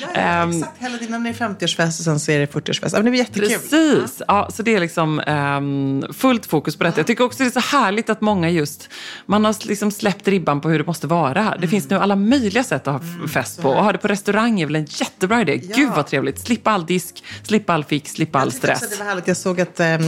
Ja, 0.00 0.08
Ehm, 0.14 0.50
exakt. 0.50 0.72
Hela 0.78 0.98
tiden 0.98 1.26
är 1.26 1.32
det 1.32 1.38
50-årsfest 1.38 1.98
och 1.98 2.04
sen 2.04 2.20
så 2.20 2.32
är 2.32 2.38
det 2.38 2.46
40-årsfest. 2.52 2.88
Ja, 2.92 2.96
men 2.98 3.04
det 3.04 3.10
blir 3.10 3.20
jättekul. 3.20 3.48
Precis. 3.48 4.22
Ja, 4.28 4.48
så 4.52 4.62
det 4.62 4.74
är 4.74 4.80
liksom 4.80 5.20
ehm, 5.20 6.04
fullt 6.12 6.46
fokus 6.46 6.76
på 6.76 6.84
detta. 6.84 7.00
Jag 7.00 7.06
tycker 7.06 7.24
också 7.24 7.42
det 7.42 7.48
är 7.56 7.60
så 7.60 7.76
härligt 7.76 8.10
att 8.10 8.20
många 8.20 8.50
just, 8.50 8.88
man 9.26 9.44
har 9.44 9.68
liksom 9.68 9.90
släppt 9.90 10.28
ribban 10.28 10.60
på 10.60 10.68
hur 10.68 10.78
det 10.78 10.86
måste 10.86 11.06
vara. 11.06 11.56
Det 11.60 11.68
finns 11.68 11.90
nu 11.90 11.96
alla 11.96 12.16
möjliga 12.16 12.64
sätt 12.64 12.88
att 12.88 13.02
ha 13.02 13.08
f- 13.24 13.30
fest 13.32 13.62
på. 13.62 13.68
Och 13.70 13.84
ha 13.84 13.92
det 13.92 13.98
på 13.98 14.08
restaurang 14.08 14.60
är 14.60 14.66
väl 14.66 14.76
en 14.76 14.86
jättebra 14.88 15.40
idé. 15.40 15.60
Ja. 15.62 15.76
Gud 15.76 15.90
vad 15.96 16.06
trevligt. 16.06 16.38
Slippa 16.46 16.70
all 16.70 16.86
disk, 16.86 17.24
slippa 17.42 17.72
all 17.72 17.84
fix, 17.84 18.10
slippa 18.12 18.38
all 18.40 18.52
stress. 18.52 18.90
det 18.90 18.98
var 18.98 19.06
härligt. 19.06 19.28
Jag 19.28 19.36
såg 19.36 19.60
att 19.60 19.80
eh, 19.80 19.98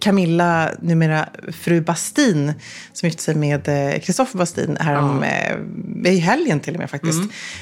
Camilla, 0.00 0.70
numera 0.80 1.28
fru 1.52 1.80
Bastin, 1.80 2.52
som 2.92 3.06
gifte 3.08 3.22
sig 3.22 3.33
med 3.34 3.68
eh, 3.68 4.00
Kristoffer 4.00 4.38
Bastin 4.38 4.76
härom, 4.80 5.22
eh, 5.22 6.12
i 6.12 6.18
helgen 6.18 6.60
till 6.60 6.74
och 6.74 6.80
med 6.80 6.90
faktiskt. 6.90 7.20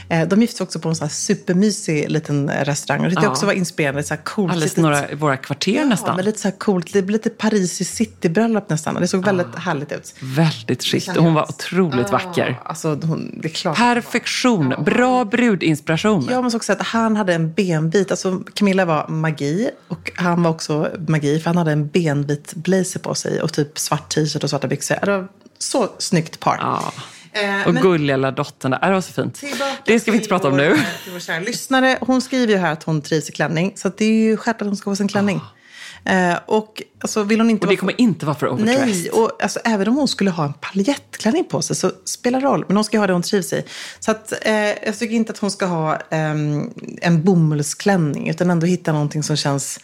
Eh, 0.09 0.29
de 0.29 0.41
gifte 0.41 0.57
sig 0.57 0.65
också 0.65 0.79
på 0.81 0.89
en 0.89 0.95
sån 0.97 1.05
här 1.05 1.13
supermysig 1.13 2.11
liten 2.11 2.51
restaurang. 2.51 3.05
Och 3.05 3.11
det 3.11 3.21
Ja. 3.23 3.29
också 3.29 3.47
var 3.47 3.53
inspirerande. 3.53 4.03
Så 4.03 4.15
här 4.15 4.23
coolt, 4.23 4.53
Alldeles 4.53 4.71
litet- 4.77 4.83
några 4.83 5.11
i 5.11 5.15
våra 5.15 5.37
kvarter 5.37 5.73
Ja, 5.73 5.85
nästan. 5.85 6.17
men 6.17 6.25
lite 6.25 6.39
så 6.41 6.49
här 6.49 6.57
coolt. 6.59 6.93
Det 6.93 7.03
blir 7.03 7.13
lite 7.13 7.31
Paris 7.31 7.81
i 7.81 7.85
city-bröllop 7.85 8.69
nästan. 8.71 8.95
Det 8.95 9.09
såg 9.09 9.25
väldigt 9.25 9.55
härligt 9.57 9.93
ut. 9.93 10.15
Väldigt. 10.21 11.09
Och 11.17 11.25
hon 11.25 11.35
var 11.35 11.43
otroligt 11.49 12.11
vacker. 12.13 12.61
Alltså, 12.65 12.89
hon, 13.03 13.39
det 13.43 13.49
är 13.49 13.53
klart. 13.53 13.77
Perfektion. 13.77 14.75
Bra 14.85 15.25
brudinspiration. 15.25 16.29
Jag 16.31 16.45
måste 16.45 16.57
också 16.57 16.67
säga 16.67 16.81
att 16.81 16.87
han 16.87 17.17
hade 17.17 17.35
en 17.35 17.53
benbit. 17.53 18.11
Alltså 18.11 18.39
Camilla 18.55 18.85
var 18.85 19.09
magi 19.09 19.71
och 19.89 20.11
han 20.15 20.43
var 20.43 20.51
också 20.51 20.89
magi 21.09 21.39
för 21.41 21.47
han 21.51 21.57
hade 21.57 21.73
en 21.73 21.89
benbit 21.89 22.55
blazer 22.55 23.01
på 23.01 23.15
sig 23.15 23.43
och 23.43 23.53
typ 23.53 23.79
svart 23.79 24.15
t-shirt 24.15 24.45
och 24.45 24.51
svarta 24.51 24.69
byxor. 24.69 25.29
Så 25.63 25.89
snyggt 25.99 26.41
par. 26.41 26.57
Ja. 26.61 26.93
Eh, 27.33 27.67
Och 27.67 27.75
men 27.75 27.83
gulliga 27.83 28.17
lilla 28.17 28.31
dottern 28.31 28.71
där. 28.71 28.79
Äh, 28.83 28.89
Det 28.89 28.95
var 28.95 29.01
så 29.01 29.13
fint. 29.13 29.41
Det 29.85 30.01
ska 30.01 30.11
vi 30.11 30.17
inte 30.17 30.29
prata 30.29 30.49
om 30.49 30.57
nu. 30.57 30.75
Till 31.05 31.13
vår 31.13 31.21
kära 31.21 31.41
lyssnare. 31.41 31.99
Hon 32.01 32.21
skriver 32.23 32.53
ju 32.53 32.59
här 32.59 32.73
att 32.73 32.83
hon 32.83 33.03
trivs 33.03 33.29
i 33.29 33.33
klänning. 33.33 33.73
Så 33.77 33.89
det 33.97 34.05
är 34.05 34.13
ju 34.13 34.37
självklart 34.37 34.63
att 34.63 34.67
hon 34.67 34.77
ska 34.77 34.91
få 34.91 34.97
sin 34.97 35.09
klänning. 35.09 35.41
Eh, 36.05 36.35
och 36.47 36.83
alltså, 37.01 37.23
vill 37.23 37.41
hon 37.41 37.51
inte 37.51 37.67
Och 37.67 37.71
det 37.71 37.77
kommer 37.77 38.01
inte 38.01 38.27
vara 38.27 38.37
för 38.37 38.49
overdressed. 38.49 38.87
Nej, 38.89 39.11
och 39.11 39.43
alltså, 39.43 39.61
även 39.65 39.89
om 39.89 39.97
hon 39.97 40.09
skulle 40.09 40.31
ha 40.31 40.45
en 40.45 40.53
paljettklänning 40.53 41.45
på 41.45 41.63
sig 41.63 41.77
så 41.77 41.91
spelar 42.05 42.41
det 42.41 42.47
roll. 42.47 42.65
Men 42.69 42.77
hon 42.77 42.85
ska 42.85 42.99
ha 42.99 43.07
det 43.07 43.13
hon 43.13 43.23
trivs 43.23 43.53
i. 43.53 43.65
Så 44.01 44.11
att, 44.11 44.47
eh, 44.47 44.55
jag 44.55 44.99
tycker 44.99 45.15
inte 45.15 45.33
att 45.33 45.39
hon 45.39 45.51
ska 45.51 45.67
ha 45.67 45.99
ehm, 46.11 46.71
en 47.03 47.25
bomullsklänning 47.25 48.29
utan 48.31 48.51
ändå 48.51 48.67
hitta 48.67 48.93
någonting 48.93 49.23
som 49.23 49.37
känns 49.37 49.81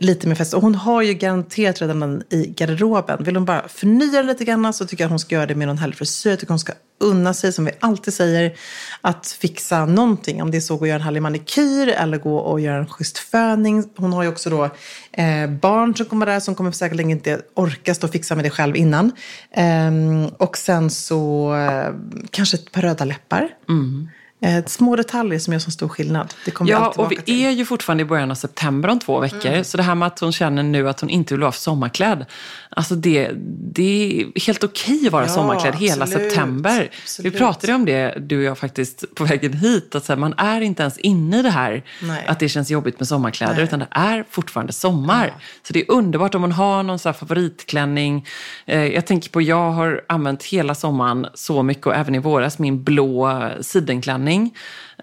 lite 0.00 0.28
mer 0.28 0.34
fest. 0.34 0.54
Och 0.54 0.62
hon 0.62 0.74
har 0.74 1.02
ju 1.02 1.14
garanterat 1.14 1.82
redan 1.82 2.00
den 2.00 2.22
i 2.30 2.46
garderoben. 2.46 3.24
Vill 3.24 3.36
hon 3.36 3.44
bara 3.44 3.68
förnya 3.68 4.18
den 4.18 4.26
lite 4.26 4.44
grann 4.44 4.72
så 4.72 4.86
tycker 4.86 5.04
jag 5.04 5.06
att 5.06 5.12
hon 5.12 5.18
ska 5.18 5.34
göra 5.34 5.46
det 5.46 5.54
med 5.54 5.68
någon 5.68 5.78
härlig 5.78 5.96
frisyr. 5.96 6.30
Jag 6.30 6.40
tycker 6.40 6.52
hon 6.52 6.58
ska 6.58 6.72
unna 7.00 7.34
sig, 7.34 7.52
som 7.52 7.64
vi 7.64 7.70
alltid 7.80 8.14
säger, 8.14 8.58
att 9.00 9.26
fixa 9.40 9.86
någonting. 9.86 10.42
Om 10.42 10.50
det 10.50 10.56
är 10.56 10.60
så 10.60 10.74
att 10.74 10.80
gå 10.80 10.84
och 10.84 10.88
göra 10.88 10.96
en 10.96 11.02
härlig 11.02 11.22
manikyr 11.22 11.88
eller 11.88 12.18
gå 12.18 12.36
och 12.36 12.60
göra 12.60 12.78
en 12.78 12.86
schysst 12.86 13.18
föning. 13.18 13.84
Hon 13.96 14.12
har 14.12 14.22
ju 14.22 14.28
också 14.28 14.50
då 14.50 14.64
eh, 15.12 15.50
barn 15.50 15.96
som 15.96 16.06
kommer 16.06 16.26
där 16.26 16.40
som 16.40 16.54
kommer 16.54 16.70
säkert 16.70 17.00
inte 17.00 17.40
orka 17.54 17.94
stå 17.94 18.06
och 18.06 18.12
fixa 18.12 18.34
med 18.34 18.44
det 18.44 18.50
själv 18.50 18.76
innan. 18.76 19.12
Eh, 19.50 19.92
och 20.38 20.58
sen 20.58 20.90
så 20.90 21.54
eh, 21.54 21.94
kanske 22.30 22.56
ett 22.56 22.72
par 22.72 22.82
röda 22.82 23.04
läppar. 23.04 23.48
Mm. 23.68 24.08
Eh, 24.40 24.64
små 24.66 24.96
detaljer 24.96 25.38
som 25.38 25.52
gör 25.52 25.60
så 25.60 25.70
stor 25.70 25.88
skillnad. 25.88 26.34
Det 26.44 26.50
kommer 26.50 26.68
vi 26.70 26.72
Ja, 26.72 26.78
alltid 26.78 27.04
och 27.04 27.12
vi 27.12 27.16
till. 27.16 27.44
är 27.44 27.50
ju 27.50 27.64
fortfarande 27.64 28.02
i 28.02 28.04
början 28.04 28.30
av 28.30 28.34
september 28.34 28.88
om 28.88 28.98
två 28.98 29.20
veckor. 29.20 29.46
Mm. 29.46 29.64
Så 29.64 29.76
det 29.76 29.82
här 29.82 29.94
med 29.94 30.06
att 30.06 30.18
hon 30.20 30.32
känner 30.32 30.62
nu 30.62 30.88
att 30.88 31.00
hon 31.00 31.10
inte 31.10 31.34
vill 31.34 31.40
vara 31.40 31.52
sommarklädd. 31.52 32.26
Alltså 32.70 32.94
det, 32.94 33.30
det 33.74 33.82
är 34.20 34.40
helt 34.46 34.64
okej 34.64 35.06
att 35.06 35.12
vara 35.12 35.22
Ja, 35.24 35.28
sommarklädd 35.28 35.74
hela 35.74 36.02
absolut. 36.04 36.30
september. 36.32 36.90
Absolut. 37.02 37.34
Vi 37.34 37.38
pratade 37.38 37.74
om 37.74 37.84
det, 37.84 38.14
du 38.20 38.36
och 38.38 38.42
jag 38.44 38.58
faktiskt, 38.58 39.04
på 39.14 39.24
vägen 39.24 39.52
hit. 39.52 39.94
Att 39.94 40.08
här, 40.08 40.16
man 40.16 40.34
är 40.36 40.60
inte 40.60 40.82
ens 40.82 40.98
inne 40.98 41.38
i 41.38 41.42
det 41.42 41.50
här 41.50 41.84
Nej. 42.02 42.24
att 42.26 42.38
det 42.40 42.48
känns 42.48 42.70
jobbigt 42.70 43.00
med 43.00 43.08
sommarkläder. 43.08 43.54
Nej. 43.54 43.64
Utan 43.64 43.78
det 43.78 43.88
är 43.90 44.24
fortfarande 44.30 44.72
sommar. 44.72 45.32
Så 45.66 45.72
det 45.72 45.80
är 45.80 45.90
underbart 45.90 46.34
om 46.34 46.40
man 46.40 46.52
har 46.52 46.82
någon 46.82 46.98
så 46.98 47.12
favoritklänning. 47.12 48.26
Eh, 48.66 48.84
jag 48.84 49.06
tänker 49.06 49.30
på, 49.30 49.42
jag 49.42 49.70
har 49.72 50.00
använt 50.08 50.44
hela 50.44 50.74
sommaren 50.74 51.26
så 51.34 51.62
mycket 51.62 51.86
och 51.86 51.94
även 51.94 52.14
i 52.14 52.18
våras 52.18 52.58
min 52.58 52.82
blå 52.82 53.40
sidenklänning 53.60 54.27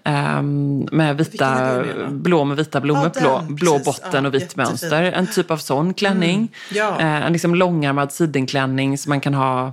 ehm, 0.04 0.88
med 0.92 1.16
vita, 1.16 1.82
blå 2.10 2.44
med 2.44 2.56
vita 2.56 2.80
blommor, 2.80 3.10
Ja, 3.14 3.20
blå, 3.20 3.38
den, 3.38 3.54
blå 3.54 3.78
precis. 3.78 3.86
botten 3.86 4.24
Ja, 4.24 4.28
och 4.28 4.34
vitt 4.34 4.42
jättefin. 4.42 4.64
Mönster. 4.64 5.02
En 5.02 5.26
typ 5.26 5.50
av 5.50 5.56
sån 5.56 5.94
klänning. 5.94 6.48
Ja. 6.72 7.00
Eh, 7.00 7.26
en 7.26 7.32
liksom 7.32 7.54
långärmad 7.54 8.12
sidenklänning 8.12 8.98
som 8.98 9.10
man 9.10 9.20
kan 9.20 9.34
ha 9.34 9.72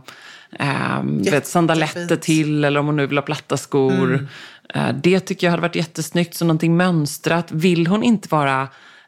ehm, 0.60 1.22
vet, 1.24 1.48
sandaletter 1.48 2.16
till 2.16 2.64
eller 2.66 2.80
om 2.80 2.86
hon 2.86 2.96
nu 2.96 3.08
vill 3.08 3.18
ha 3.18 3.24
platta 3.24 3.58
skor. 3.58 4.14
Mm. 4.14 4.28
Eh, 4.74 4.96
det 5.04 5.20
tycker 5.20 5.48
jag 5.48 5.52
hade 5.52 5.62
varit 5.62 5.76
jättesnyggt, 5.76 6.36
så 6.36 6.46
någonting 6.46 6.78
mönstrat. 6.78 7.52
Vill 7.52 7.88
hon 7.88 8.04
inte 8.04 8.28
vara 8.32 8.68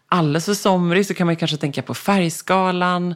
alldeles 0.10 0.46
för 0.46 0.54
somrig 0.54 1.06
så 1.06 1.14
kan 1.14 1.28
man 1.28 1.34
ju 1.34 1.40
kanske 1.40 1.58
tänka 1.58 1.82
på 1.82 1.94
färgskalan. 1.94 3.16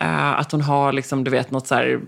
Eh, 0.00 0.30
att 0.30 0.52
hon 0.52 0.60
har 0.60 0.92
liksom, 0.92 1.24
du 1.24 1.30
vet, 1.30 1.50
något 1.50 1.66
så 1.66 1.74
här 1.74 2.00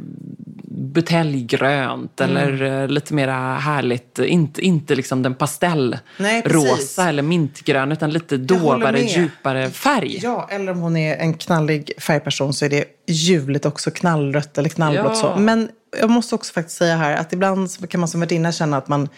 buteljgrönt 0.81 2.21
Mm. 2.21 2.37
eller 2.37 2.83
eh, 2.83 2.88
lite 2.88 3.14
mera 3.14 3.55
härligt. 3.55 4.19
Inte, 4.19 4.61
inte 4.62 4.95
liksom 4.95 5.23
den 5.23 5.35
pastellrosa 5.35 7.09
eller 7.09 7.23
mintgrön 7.23 7.93
utan 7.93 8.11
lite 8.11 8.37
dovare, 8.37 9.01
djupare 9.01 9.71
färg. 9.71 10.21
Ja, 10.23 10.49
eller 10.51 10.73
om 10.73 10.79
hon 10.79 10.97
är 10.97 11.16
en 11.16 11.35
knallig 11.35 11.93
färgperson 11.99 12.53
så 12.55 12.64
är 12.64 12.69
det 12.69 12.85
ljuvligt 13.09 13.66
också. 13.66 13.90
Knallrött 13.90 14.59
eller 14.59 14.69
knallblått 14.69 15.05
Ja. 15.07 15.14
så. 15.14 15.37
Men 15.40 15.69
jag 15.98 16.11
måste 16.11 16.35
också 16.35 16.53
faktiskt 16.53 16.79
säga 16.79 16.96
här 16.96 17.16
att 17.16 17.33
ibland 17.33 17.88
kan 17.90 18.00
man 18.00 18.09
som 18.09 18.20
värdinna 18.20 18.53
känna 18.53 18.76
att 18.76 18.88
man 18.88 19.09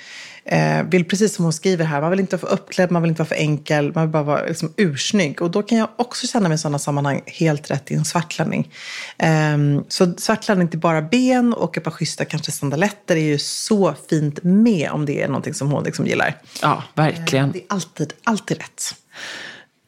eh, 0.44 0.82
vill, 0.82 1.04
precis 1.04 1.34
som 1.34 1.44
hon 1.44 1.52
skriver 1.52 1.84
här, 1.84 2.00
man 2.00 2.10
vill 2.10 2.20
inte 2.20 2.36
vara 2.36 2.48
för 2.48 2.54
uppklädd, 2.54 2.90
man 2.90 3.02
vill 3.02 3.08
inte 3.08 3.18
vara 3.18 3.28
för 3.28 3.34
enkel, 3.34 3.92
man 3.94 4.04
vill 4.04 4.12
bara 4.12 4.22
vara 4.22 4.44
liksom, 4.44 4.72
ursnygg. 4.76 5.42
Och 5.42 5.50
då 5.50 5.62
kan 5.62 5.78
jag 5.78 5.88
också 5.96 6.26
känna 6.26 6.48
mig 6.48 6.54
i 6.54 6.58
sådana 6.58 6.78
sammanhang 6.78 7.22
helt 7.26 7.70
rätt 7.70 7.90
i 7.90 7.94
en 7.94 8.04
svartklänning. 8.04 8.72
Ehm, 9.18 9.84
så 9.88 10.12
svartklänning 10.16 10.68
till 10.68 10.80
bara 10.80 11.02
ben 11.02 11.54
och 11.54 11.76
ett 11.76 11.84
par 11.84 11.90
schyssta 11.90 12.24
kanske 12.24 12.52
sandaletter 12.52 13.16
är 13.16 13.24
ju 13.24 13.38
så 13.38 13.94
fint 14.10 14.38
med 14.42 14.90
om 14.90 15.06
det 15.06 15.22
är 15.22 15.28
någonting 15.28 15.54
som 15.54 15.70
hon 15.70 15.84
liksom 15.84 16.06
gillar. 16.06 16.36
Ja, 16.62 16.82
verkligen. 16.94 17.52
Det 17.52 17.58
är 17.58 17.64
alltid, 17.68 18.12
alltid 18.24 18.58
rätt. 18.58 18.94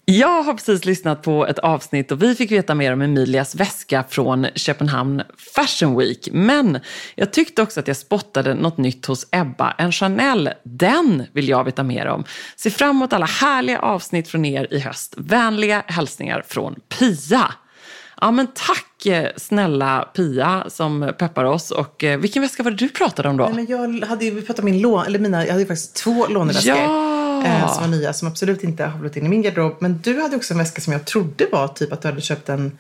Jag 0.06 0.42
har 0.42 0.54
precis 0.54 0.84
lyssnat 0.84 1.22
på 1.22 1.46
ett 1.46 1.58
avsnitt 1.58 2.12
och 2.12 2.22
vi 2.22 2.34
fick 2.34 2.52
veta 2.52 2.74
mer 2.74 2.92
om 2.92 3.02
Emilias 3.02 3.54
väska 3.54 4.04
från 4.08 4.46
Köpenhamn 4.54 5.22
Fashion 5.54 5.98
Week. 5.98 6.28
Men 6.32 6.78
jag 7.14 7.32
tyckte 7.32 7.62
också 7.62 7.80
att 7.80 7.88
jag 7.88 7.96
spottade 7.96 8.54
något 8.54 8.78
nytt 8.78 9.06
hos 9.06 9.26
Ebba. 9.30 9.74
En 9.78 9.92
Chanel, 9.92 10.50
den 10.62 11.22
vill 11.32 11.48
jag 11.48 11.64
veta 11.64 11.82
mer 11.82 12.06
om. 12.06 12.24
Se 12.56 12.70
fram 12.70 12.90
emot 12.90 13.12
alla 13.12 13.26
härliga 13.26 13.78
avsnitt 13.78 14.28
från 14.28 14.44
er 14.44 14.66
i 14.70 14.78
höst. 14.78 15.14
Vänliga 15.16 15.82
hälsningar 15.86 16.44
från 16.48 16.74
Pia. 16.98 17.54
Ja 18.20 18.30
men 18.30 18.46
tack 18.46 19.06
eh, 19.06 19.28
snälla 19.36 20.10
Pia 20.16 20.64
som 20.68 21.12
peppar 21.18 21.44
oss. 21.44 21.70
Och 21.70 22.04
eh, 22.04 22.18
vilken 22.18 22.42
väska 22.42 22.62
var 22.62 22.70
det 22.70 22.76
du 22.76 22.88
pratade 22.88 23.28
om 23.28 23.36
då? 23.36 23.44
Nej, 23.44 23.54
men 23.54 23.66
jag 23.66 24.08
hade 24.08 24.24
ju, 24.24 24.30
vi 24.30 24.42
pratade 24.42 24.68
om 24.68 24.72
min 24.72 24.82
lån, 24.82 25.06
eller 25.06 25.18
mina, 25.18 25.44
jag 25.44 25.52
hade 25.52 25.62
ju 25.62 25.66
faktiskt 25.66 25.96
två 25.96 26.26
låneväskor. 26.26 26.76
Ja! 26.76 27.23
Eh, 27.44 27.72
som 27.72 27.83
var 27.83 27.88
nya, 27.88 28.12
som 28.12 28.28
absolut 28.28 28.64
inte 28.64 28.85
har 28.85 28.98
blivit 28.98 29.16
in 29.16 29.26
i 29.26 29.28
min 29.28 29.42
garderob. 29.42 29.76
Men 29.80 30.00
du 30.02 30.20
hade 30.20 30.37
också 30.37 30.54
en 30.54 30.59
väska 30.59 30.80
som 30.80 30.92
jag 30.92 31.04
trodde 31.04 31.46
var 31.52 31.68
typ 31.68 31.92
att 31.92 32.02
du 32.02 32.09
hade 32.09 32.20
köpt 32.20 32.48
en 32.48 32.78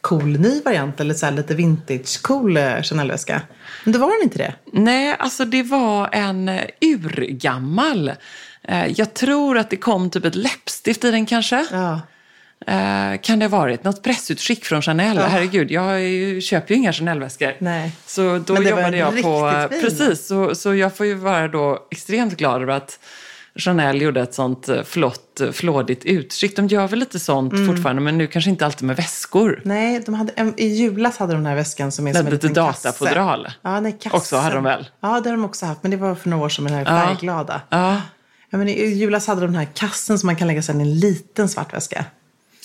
cool 0.00 0.38
ny 0.40 0.62
variant. 0.64 1.00
Eller 1.00 1.14
så 1.14 1.26
här 1.26 1.32
lite 1.32 1.54
vintage 1.54 2.22
cool 2.22 2.56
eh, 2.56 2.82
Chanel-väska. 2.82 3.42
Men 3.84 3.92
då 3.92 3.98
var 3.98 4.12
den 4.18 4.22
inte 4.22 4.38
det. 4.38 4.54
Nej, 4.72 5.16
alltså 5.18 5.44
det 5.44 5.62
var 5.62 6.08
en 6.12 6.48
eh, 6.48 6.62
urgammal. 6.80 8.12
Eh, 8.62 8.86
Jag 8.86 9.14
tror 9.14 9.58
att 9.58 9.70
det 9.70 9.76
kom 9.76 10.10
typ 10.10 10.24
ett 10.24 10.34
läppstift 10.34 11.04
i 11.04 11.10
den 11.10 11.26
kanske. 11.26 11.66
Ja. 11.72 12.00
Eh, 12.66 13.20
kan 13.20 13.38
det 13.38 13.44
ha 13.46 13.58
varit 13.58 13.84
något 13.84 14.02
pressutskick 14.02 14.64
från 14.64 14.82
Chanel? 14.82 15.18
Herregud, 15.18 15.70
jag 15.70 16.02
ju, 16.02 16.40
köper 16.40 16.74
ju 16.74 16.80
inga 16.80 16.92
Chanel-väskor. 16.92 17.52
Nej. 17.58 17.92
Så 18.06 18.38
då 18.38 18.62
jobbade 18.62 18.96
jag 18.96 19.22
på... 19.22 19.66
fin. 19.70 19.80
Precis, 19.80 20.26
så, 20.26 20.54
så 20.54 20.74
jag 20.74 20.96
får 20.96 21.06
ju 21.06 21.14
vara 21.14 21.48
då 21.48 21.86
extremt 21.90 22.36
glad 22.36 22.62
över 22.62 22.72
att 22.72 22.98
Chanel 23.58 24.02
gjorde 24.02 24.20
ett 24.20 24.34
sånt 24.34 24.68
eh, 24.68 24.82
flott, 24.82 25.40
eh, 25.40 25.50
flådigt 25.52 26.04
utskick. 26.04 26.56
De 26.56 26.66
gör 26.66 26.88
väl 26.88 26.98
lite 26.98 27.18
sånt 27.18 27.52
Mm. 27.52 27.66
fortfarande, 27.66 28.02
men 28.02 28.18
nu 28.18 28.26
kanske 28.26 28.50
inte 28.50 28.66
alltid 28.66 28.86
med 28.86 28.96
väskor. 28.96 29.60
Nej, 29.64 30.02
de 30.06 30.14
hade, 30.14 30.32
en, 30.36 30.54
i 30.56 30.66
julas 30.66 31.16
hade 31.18 31.32
de 31.32 31.36
den 31.36 31.46
här 31.46 31.54
väskan 31.56 31.92
som 31.92 32.06
är 32.08 32.12
som 32.14 32.26
en 32.26 32.32
lite 32.32 32.48
kasse. 32.48 32.88
datafodral. 32.88 33.48
Ja, 33.62 33.80
nej, 33.80 33.92
kassen. 34.00 34.16
Också 34.18 34.36
hade 34.36 34.54
de 34.54 34.64
väl? 34.64 34.88
Ja, 35.00 35.20
det 35.20 35.30
har 35.30 35.36
de 35.36 35.44
också 35.44 35.66
haft. 35.66 35.82
Men 35.82 35.90
det 35.90 35.96
var 35.96 36.14
för 36.14 36.28
några 36.28 36.44
år 36.44 36.48
sedan 36.48 36.64
med 36.64 36.72
den 36.72 36.86
här 36.86 37.06
färgglada. 37.06 37.60
Ja. 37.68 38.00
Ja, 38.50 38.58
men 38.58 38.68
I 38.68 38.86
julas 38.86 39.26
hade 39.26 39.40
de 39.40 39.46
den 39.46 39.54
här 39.56 39.68
kassen 39.74 40.18
som 40.18 40.26
man 40.26 40.36
kan 40.36 40.48
lägga 40.48 40.62
sen 40.62 40.80
i 40.80 40.84
en 40.84 40.98
liten 40.98 41.48
svart 41.48 41.74
väska. 41.74 42.04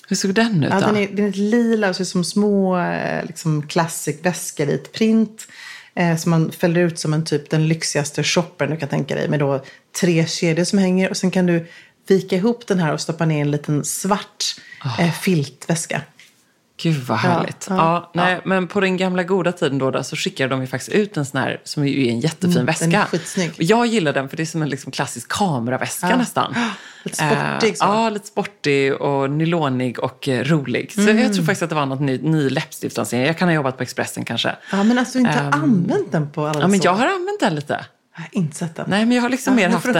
Hur 0.08 0.16
såg 0.16 0.34
den 0.34 0.64
ut 0.64 0.70
Ja, 0.72 0.80
då? 0.80 0.86
den, 0.86 0.96
är, 0.96 1.08
den 1.08 1.26
är 1.26 1.32
lila 1.32 1.88
och 1.88 1.96
ser 1.96 2.02
ut 2.02 2.08
som 2.08 2.24
små 2.24 2.78
eh, 2.78 3.24
liksom 3.24 3.66
classic-väskor 3.68 4.68
i 4.68 4.74
ett 4.74 4.92
print. 4.92 5.46
Eh, 5.94 6.16
som 6.16 6.30
man 6.30 6.52
fäller 6.52 6.80
ut 6.80 6.98
som 6.98 7.14
en 7.14 7.24
typ 7.24 7.50
den 7.50 7.68
lyxigaste 7.68 8.22
shoppern 8.24 8.70
du 8.70 8.76
kan 8.76 8.88
tänka 8.88 9.14
dig. 9.14 9.28
Med 9.28 9.40
då 9.40 9.64
tre 10.00 10.26
kedjor 10.26 10.64
som 10.64 10.78
hänger. 10.78 11.10
Och 11.10 11.16
sen 11.16 11.30
kan 11.30 11.46
du 11.46 11.66
vika 12.06 12.36
ihop 12.36 12.66
den 12.66 12.78
här 12.78 12.92
och 12.92 13.00
stoppa 13.00 13.24
ner 13.26 13.40
en 13.40 13.50
liten 13.50 13.84
svart 13.84 14.44
Ah. 14.84 15.02
eh, 15.02 15.12
filtväska. 15.12 16.02
Gud 16.82 17.02
vad 17.06 17.18
härligt. 17.18 17.66
Ja, 17.70 17.76
ja, 17.76 18.10
nej, 18.14 18.40
Men 18.44 18.66
på 18.68 18.80
den 18.80 18.96
gamla 18.96 19.22
goda 19.22 19.52
tiden 19.52 19.78
då, 19.78 19.90
då 19.90 20.02
så 20.02 20.16
skickade 20.16 20.48
de 20.48 20.60
ju 20.60 20.66
faktiskt 20.66 20.92
ut 20.92 21.16
en 21.16 21.24
sån 21.26 21.40
här 21.40 21.60
som 21.64 21.86
ju 21.88 22.06
är 22.06 22.10
en 22.10 22.20
jättefin 22.20 22.52
Mm, 22.52 22.66
väska. 22.66 22.86
den 22.86 22.94
är 23.00 23.04
skitsnygg. 23.04 23.52
Jag 23.58 23.86
gillar 23.86 24.12
den 24.12 24.28
för 24.28 24.36
det 24.36 24.42
är 24.42 24.44
som 24.46 24.62
en 24.62 24.68
liksom 24.68 24.92
klassisk 24.92 25.28
kameraväska 25.28 26.10
Ja. 26.10 26.16
nästan. 26.16 26.54
Lite 27.04 27.16
sportig 27.16 27.78
så. 27.78 27.84
Eh, 27.84 27.90
ja, 27.90 28.10
lite 28.10 28.26
sportig 28.26 28.94
och 28.94 29.30
nylonig 29.30 29.98
och 29.98 30.28
eh, 30.28 30.44
rolig. 30.44 30.92
Så 30.92 31.00
Mm. 31.00 31.18
jag 31.18 31.34
tror 31.34 31.44
faktiskt 31.44 31.62
att 31.62 31.68
det 31.68 31.74
var 31.74 31.86
något 31.86 32.00
ny, 32.00 32.18
ny 32.18 32.48
läppstiftslansering. 32.50 33.26
Jag 33.26 33.38
kan 33.38 33.48
ha 33.48 33.54
jobbat 33.54 33.76
på 33.76 33.82
Expressen 33.82 34.24
kanske. 34.24 34.56
Ja, 34.72 34.82
men 34.82 34.98
alltså 34.98 35.12
du 35.18 35.18
inte 35.18 35.32
har 35.32 35.52
Ehm, 35.52 35.62
använt 35.62 36.12
den 36.12 36.30
på 36.30 36.46
alla 36.46 36.60
Ja, 36.60 36.68
men 36.68 36.80
så. 36.80 36.86
jag 36.86 36.92
har 36.92 37.06
använt 37.06 37.40
den 37.40 37.54
lite. 37.54 37.84
Jag 38.16 38.22
har 38.22 38.28
inte 38.32 38.56
sett 38.56 38.76
den. 38.76 38.86
Nej, 38.88 39.06
men 39.06 39.16
jag 39.16 39.22
har 39.22 39.28
liksom 39.30 39.52
Ja, 39.58 39.68
mer 39.68 39.74
haft 39.74 39.86
får 39.86 39.92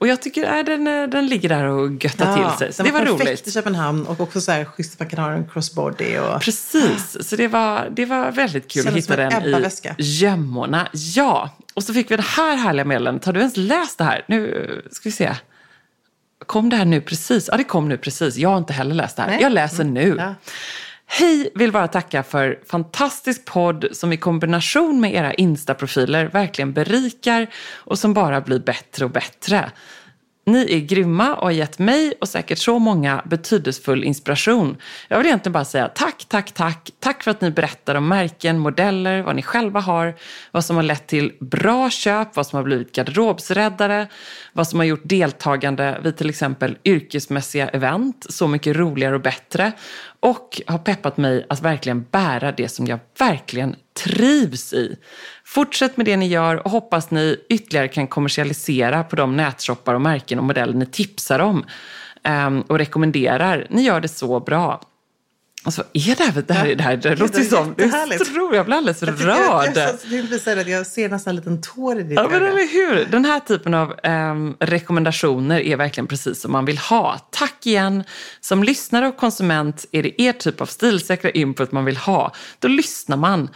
Och 0.00 0.08
jag 0.08 0.22
tycker 0.22 0.58
äh, 0.58 0.64
den, 0.64 0.86
eh, 0.86 1.08
den 1.08 1.26
ligger 1.26 1.48
där 1.48 1.64
och 1.64 2.04
göttar 2.04 2.56
till 2.58 2.72
sig. 2.72 2.84
Det 2.84 2.90
var 2.90 3.00
perfekt 3.00 3.20
roligt. 3.20 3.46
i 3.46 3.52
Köpenhamn 3.52 4.06
och 4.06 4.20
också 4.20 4.40
så 4.40 4.52
här 4.52 4.64
schysst 4.64 4.92
att 4.92 5.00
man 5.00 5.08
kan 5.08 5.18
ha 5.18 5.32
en 5.32 5.48
crossbody. 5.48 6.18
Och... 6.18 6.40
Precis, 6.40 7.28
så 7.28 7.36
det 7.36 7.48
var, 7.48 7.88
det 7.90 8.04
var 8.04 8.32
väldigt 8.32 8.70
kul 8.70 8.88
att 8.88 8.94
hitta 8.94 9.16
den 9.16 9.64
i 9.98 10.02
gömmorna. 10.02 10.88
Ja, 10.92 11.50
och 11.74 11.84
så 11.84 11.94
fick 11.94 12.10
vi 12.10 12.16
det 12.16 12.22
här 12.22 12.56
härliga 12.56 12.84
meddelandet. 12.84 13.24
Har 13.24 13.32
du 13.32 13.40
ens 13.40 13.56
läst 13.56 13.98
det 13.98 14.04
här? 14.04 14.24
Nu 14.28 14.82
ska 14.90 15.08
vi 15.08 15.12
se. 15.12 15.34
Kom 16.46 16.70
det 16.70 16.76
här 16.76 16.84
nu 16.84 17.00
precis? 17.00 17.48
Ja, 17.52 17.56
det 17.56 17.64
kom 17.64 17.88
nu 17.88 17.96
precis. 17.96 18.36
Jag 18.36 18.48
har 18.48 18.58
inte 18.58 18.72
heller 18.72 18.94
läst 18.94 19.16
det 19.16 19.22
här. 19.22 19.28
Nej. 19.28 19.38
Mm. 19.38 19.42
Jag 19.42 19.52
läser 19.52 19.84
nu. 19.84 20.16
Ja. 20.18 20.34
Hej, 21.12 21.50
vill 21.54 21.72
bara 21.72 21.88
tacka 21.88 22.22
för 22.22 22.58
fantastisk 22.66 23.44
podd 23.44 23.86
som 23.92 24.12
i 24.12 24.16
kombination 24.16 25.00
med 25.00 25.14
era 25.14 25.34
Insta-profiler 25.34 26.26
verkligen 26.26 26.72
berikar 26.72 27.46
och 27.74 27.98
som 27.98 28.14
bara 28.14 28.40
blir 28.40 28.58
bättre 28.58 29.04
och 29.04 29.10
bättre. 29.10 29.70
Ni 30.46 30.74
är 30.74 30.80
grymma 30.80 31.34
och 31.34 31.42
har 31.42 31.50
gett 31.50 31.78
mig 31.78 32.14
och 32.20 32.28
säkert 32.28 32.58
så 32.58 32.78
många 32.78 33.22
betydelsefull 33.24 34.04
inspiration. 34.04 34.76
Jag 35.08 35.18
vill 35.18 35.26
egentligen 35.26 35.52
bara 35.52 35.64
säga 35.64 35.88
tack, 35.88 36.24
tack, 36.28 36.52
tack. 36.52 36.90
Tack 37.00 37.22
för 37.22 37.30
att 37.30 37.40
ni 37.40 37.50
berättar 37.50 37.94
om 37.94 38.08
märken, 38.08 38.58
modeller, 38.58 39.22
vad 39.22 39.36
ni 39.36 39.42
själva 39.42 39.80
har, 39.80 40.14
vad 40.50 40.64
som 40.64 40.76
har 40.76 40.82
lett 40.82 41.06
till 41.06 41.32
bra 41.40 41.90
köp, 41.90 42.36
vad 42.36 42.46
som 42.46 42.56
har 42.56 42.64
blivit 42.64 42.92
garderobsräddare, 42.92 44.06
vad 44.52 44.68
som 44.68 44.78
har 44.78 44.86
gjort 44.86 45.02
deltagande 45.04 46.00
vid 46.02 46.16
till 46.16 46.28
exempel 46.28 46.78
yrkesmässiga 46.84 47.68
event 47.68 48.26
så 48.28 48.48
mycket 48.48 48.76
roligare 48.76 49.14
och 49.14 49.22
bättre 49.22 49.72
och 50.20 50.60
har 50.66 50.78
peppat 50.78 51.16
mig 51.16 51.46
att 51.48 51.62
verkligen 51.62 52.06
bära 52.10 52.52
det 52.52 52.68
som 52.68 52.86
jag 52.86 52.98
verkligen 53.18 53.76
trivs 54.04 54.72
i. 54.72 54.96
Fortsätt 55.44 55.96
med 55.96 56.06
det 56.06 56.16
ni 56.16 56.26
gör 56.26 56.56
och 56.56 56.70
hoppas 56.70 57.10
ni 57.10 57.36
ytterligare 57.48 57.88
kan 57.88 58.06
kommersialisera 58.06 59.04
på 59.04 59.16
de 59.16 59.36
nätshoppar 59.36 59.94
och 59.94 60.00
märken 60.00 60.38
och 60.38 60.44
modeller 60.44 60.74
ni 60.74 60.86
tipsar 60.86 61.38
om 61.38 61.64
ehm, 62.22 62.60
och 62.60 62.78
rekommenderar. 62.78 63.66
Ni 63.70 63.82
gör 63.82 64.00
det 64.00 64.08
så 64.08 64.40
bra. 64.40 64.80
Och 65.64 65.74
så 65.74 65.82
är 65.92 66.16
det 66.16 66.24
här, 66.24 66.42
det 66.46 66.54
här, 66.54 66.74
det 66.74 66.82
här 66.82 66.96
det 66.96 67.16
låter 67.16 67.38
ju 67.38 67.44
som, 67.44 67.74
är 67.78 68.24
så, 68.24 68.54
jag 68.54 68.66
blir 68.66 68.76
alldeles 68.76 69.02
Jag, 69.02 69.08
jag, 69.20 69.26
rörd. 69.26 69.76
jag, 69.76 69.98
jag, 70.46 70.58
jag, 70.58 70.68
jag 70.68 70.86
ser 70.86 71.08
nästan 71.08 71.30
en 71.30 71.36
liten 71.36 71.60
tår 71.60 71.98
i 71.98 72.02
ditt 72.02 72.12
Ja, 72.12 72.28
men 72.30 72.42
eller 72.42 72.72
hur? 72.72 73.04
Den 73.10 73.24
här 73.24 73.40
typen 73.40 73.74
av 73.74 73.94
ehm, 74.02 74.54
rekommendationer 74.60 75.60
är 75.60 75.76
verkligen 75.76 76.06
precis 76.06 76.40
som 76.40 76.52
man 76.52 76.64
vill 76.64 76.78
ha. 76.78 77.18
Tack 77.32 77.66
igen. 77.66 78.04
Som 78.40 78.62
lyssnare 78.64 79.08
och 79.08 79.16
konsument 79.16 79.86
är 79.92 80.02
det 80.02 80.22
er 80.22 80.32
typ 80.32 80.60
av 80.60 80.66
stilsäkra 80.66 81.30
input 81.30 81.72
man 81.72 81.84
vill 81.84 81.96
ha. 81.96 82.32
Då 82.58 82.68
lyssnar 82.68 83.16
man. 83.16 83.48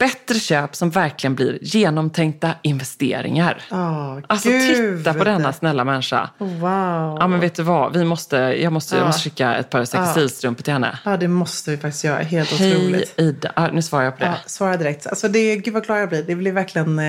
Bättre 0.00 0.38
köp 0.38 0.76
som 0.76 0.90
verkligen 0.90 1.34
blir 1.34 1.58
genomtänkta 1.62 2.50
investeringar. 2.62 3.62
Åh, 3.70 4.18
Alltså 4.26 4.48
gud. 4.48 4.98
titta 4.98 5.14
på 5.14 5.24
denna 5.24 5.52
snälla 5.52 5.84
människa. 5.84 6.30
Wow. 6.38 7.16
Ja 7.20 7.26
men 7.28 7.40
vet 7.40 7.54
du 7.54 7.62
vad, 7.62 7.96
vi 7.96 8.04
måste, 8.04 8.36
jag, 8.36 8.72
måste, 8.72 8.96
jag 8.96 9.06
måste 9.06 9.22
skicka 9.22 9.54
ett 9.56 9.70
par 9.70 9.84
sextilstrumpor 9.84 10.62
till 10.62 10.72
henne. 10.72 10.98
Ja, 11.04 11.16
det 11.16 11.28
måste 11.28 11.70
vi 11.70 11.76
faktiskt 11.76 12.04
göra. 12.04 12.22
Helt 12.22 12.50
Hej 12.50 12.76
otroligt. 12.76 13.14
Ida, 13.20 13.52
ah, 13.56 13.68
nu 13.72 13.82
svarar 13.82 14.04
jag 14.04 14.18
på 14.18 14.24
det. 14.24 14.30
Ja, 14.30 14.34
svara 14.46 14.76
direkt. 14.76 15.06
Alltså 15.06 15.28
det, 15.28 15.56
gud 15.56 15.74
vad 15.74 15.84
glad 15.86 16.00
jag 16.00 16.08
blir. 16.08 16.22
Det 16.22 16.34
blir 16.34 16.52
verkligen, 16.52 16.98
eh, 16.98 17.04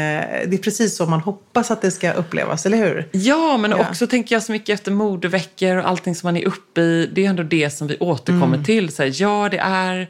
det 0.47 0.53
är 0.53 0.57
precis 0.63 0.97
så 0.97 1.05
man 1.05 1.19
hoppas 1.21 1.71
att 1.71 1.81
det 1.81 1.91
ska 1.91 2.11
upplevas, 2.13 2.65
eller 2.65 2.77
hur? 2.77 3.09
Ja, 3.11 3.57
men 3.57 3.71
Ja. 3.71 3.77
också 3.89 4.07
tänker 4.07 4.35
jag 4.35 4.43
så 4.43 4.51
mycket 4.51 4.73
efter 4.73 4.91
modeveckor 4.91 5.75
och 5.77 5.87
allting 5.89 6.15
som 6.15 6.27
man 6.27 6.37
är 6.37 6.45
uppe 6.47 6.81
i. 6.81 7.09
Det 7.13 7.25
är 7.25 7.29
ändå 7.29 7.43
det 7.43 7.69
som 7.69 7.87
vi 7.87 7.97
återkommer 7.99 8.45
Mm. 8.45 8.63
till. 8.63 8.93
Så 8.95 9.03
här, 9.03 9.11
ja, 9.21 9.47
det 9.51 9.57
är 9.57 10.07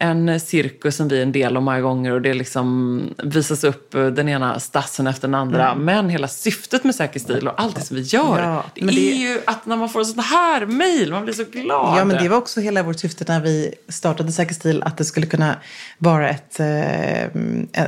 en 0.00 0.40
cirkus 0.40 0.96
som 0.96 1.08
vi 1.08 1.18
är 1.18 1.22
en 1.22 1.32
del 1.32 1.56
av 1.56 1.62
många 1.62 1.80
gånger 1.80 2.12
och 2.12 2.22
det 2.22 2.34
liksom 2.34 3.00
visas 3.24 3.64
upp 3.64 3.94
eh, 3.94 4.06
den 4.06 4.28
ena 4.28 4.60
stassen 4.60 5.06
efter 5.06 5.28
den 5.28 5.34
andra. 5.34 5.74
Men 5.74 6.08
hela 6.10 6.28
syftet 6.28 6.84
med 6.84 6.94
Säker 6.94 7.20
stil 7.20 7.48
och 7.48 7.60
allt 7.60 7.76
det 7.76 7.82
som 7.82 7.96
vi 7.96 8.02
gör, 8.02 8.38
Mm. 8.38 8.50
Ja, 8.50 8.64
det 8.74 8.80
men 8.84 8.94
är 8.94 8.98
det- 8.98 9.00
ju 9.00 9.40
att 9.46 9.66
när 9.66 9.76
man 9.76 9.88
får 9.88 10.04
sån 10.04 10.18
här 10.18 10.66
mejl, 10.66 11.10
man 11.12 11.24
blir 11.24 11.34
så 11.34 11.44
glad. 11.44 11.98
Ja, 11.98 12.04
men 12.04 12.22
det 12.22 12.28
var 12.28 12.36
också 12.36 12.60
hela 12.60 12.82
vårt 12.82 13.00
syfte 13.00 13.24
när 13.28 13.40
vi 13.40 13.74
startade 13.88 14.32
Säker 14.32 14.54
stil, 14.54 14.82
att 14.82 14.96
det 14.96 15.04
skulle 15.04 15.26
kunna 15.26 15.54
vara 15.98 16.28
ett, 16.30 16.60
eh, 16.60 17.22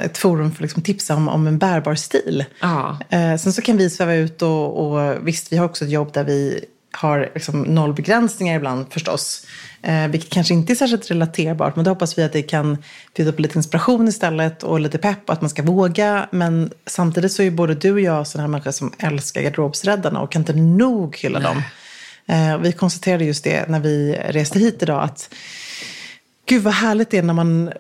ett 0.05 0.19
forum 0.19 0.51
för 0.51 0.57
att 0.57 0.61
liksom 0.61 0.83
tipsa 0.83 1.15
om, 1.15 1.29
om 1.29 1.47
en 1.47 1.59
bärbar 1.59 1.95
stil. 1.95 2.45
Ja. 2.61 2.99
Eh, 3.11 3.37
sen 3.37 3.53
så 3.53 3.63
kan 3.63 3.77
vi 3.77 3.91
sväva 3.91 4.15
ut 4.15 4.43
och, 4.43 4.93
och 4.93 5.29
visst, 5.29 5.53
vi 5.53 5.57
har 5.57 5.65
också 5.65 5.85
ett 5.85 5.91
jobb 5.91 6.13
där 6.13 6.25
vi 6.25 6.65
har 6.93 7.31
liksom 7.35 7.63
noll 7.63 7.95
begränsningar 7.95 8.57
ibland 8.57 8.93
förstås. 8.93 9.47
Eh, 9.83 10.09
vilket 10.09 10.31
kanske 10.31 10.55
inte 10.55 10.73
är 10.73 10.75
särskilt 10.75 11.11
relaterbart, 11.11 11.77
men 11.77 11.85
då 11.85 11.91
hoppas 11.91 12.19
vi 12.19 12.23
att 12.23 12.33
det 12.33 12.43
kan 12.43 12.79
bjuda 13.17 13.33
på 13.33 13.43
lite 13.43 13.59
inspiration 13.59 14.09
istället 14.09 14.63
och 14.63 14.81
lite 14.81 14.99
pepp 14.99 15.19
och 15.27 15.33
att 15.33 15.41
man 15.41 15.51
ska 15.51 15.63
våga. 15.63 16.29
Men 16.31 16.71
samtidigt 16.87 17.33
så 17.33 17.43
är 17.43 17.45
ju 17.45 17.51
både 17.51 17.75
du 17.75 17.93
och 17.93 18.01
jag 18.01 18.27
sådana 18.27 18.43
här 18.43 18.51
människor 18.51 18.71
som 18.71 18.93
älskar 18.99 19.43
garderobsräddarna 19.43 20.21
och 20.21 20.33
kan 20.33 20.43
inte 20.43 20.53
nog 20.53 21.17
hylla 21.17 21.41
dem. 21.41 21.63
Eh, 22.27 22.59
vi 22.59 22.73
konstaterade 22.73 23.25
just 23.25 23.45
det 23.45 23.69
när 23.69 23.81
vi 23.81 24.21
reste 24.29 24.59
hit 24.59 24.83
idag 24.83 25.03
att 25.03 25.35
Gud 26.51 26.63
vad 26.63 26.73
härligt 26.75 27.11
det 27.11 27.19
är 27.19 27.23
när 27.23 27.35
man 27.35 27.71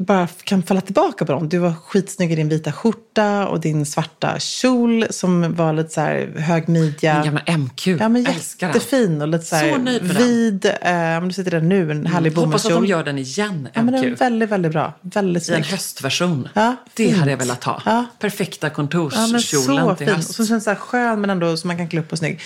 bara 0.00 0.28
kan 0.44 0.62
falla 0.62 0.80
tillbaka 0.80 1.24
på 1.24 1.32
dem. 1.32 1.48
Du 1.48 1.58
var 1.58 1.72
skitsnygg 1.86 2.32
i 2.32 2.36
din 2.36 2.48
vita 2.48 2.72
skjorta 2.72 3.48
och 3.48 3.60
din 3.60 3.86
svarta 3.86 4.38
kjol 4.38 5.06
som 5.10 5.54
var 5.54 5.72
lite 5.72 5.90
så 5.90 6.00
här 6.00 6.34
hög 6.38 6.68
midja. 6.68 7.14
En 7.14 7.24
gamla 7.24 7.42
MQ, 7.58 7.86
Ja, 7.86 8.08
men 8.08 8.26
älskar 8.26 8.66
jättefin 8.66 9.22
och 9.22 9.28
lite 9.28 9.44
så, 9.44 9.56
här 9.56 9.72
Så 9.72 9.78
nöjd 9.78 10.02
med 10.02 10.16
den. 10.16 10.26
vid. 10.26 10.64
Eh, 10.66 11.20
du 11.26 11.32
sitter 11.32 11.50
där 11.50 11.60
nu, 11.60 11.90
en 11.90 12.06
härlig 12.06 12.32
Hoppas 12.34 12.66
att 12.66 12.72
de 12.72 12.86
gör 12.86 13.04
den 13.04 13.18
igen, 13.18 13.68
Ja, 13.74 13.82
men 13.82 13.94
den 13.94 14.04
är 14.04 14.10
MQ. 14.10 14.20
väldigt, 14.20 14.48
väldigt 14.48 14.72
bra. 14.72 14.92
Väldigt 15.00 15.48
I 15.48 15.52
en 15.52 15.62
snygg. 15.62 15.70
höstversion. 15.72 16.48
Ja, 16.54 16.76
det 16.94 17.10
hade 17.10 17.30
jag 17.30 17.38
velat 17.38 17.64
ha. 17.64 17.82
Ja. 17.84 18.04
Perfekta 18.18 18.66
Ja, 18.66 18.68
men 18.68 18.74
kontorskjolen 18.74 19.40
så 19.40 19.94
till 19.94 20.06
fin. 20.06 20.14
Och 20.14 20.16
höst. 20.16 20.34
så 20.34 20.46
känns 20.46 20.64
det 20.64 20.64
så 20.64 20.70
här 20.70 20.76
skön 20.76 21.20
men 21.20 21.30
ändå 21.30 21.56
så 21.56 21.66
man 21.66 21.76
kan 21.76 21.88
klä 21.88 22.00
upp 22.00 22.12
och 22.12 22.18
snygg. 22.18 22.40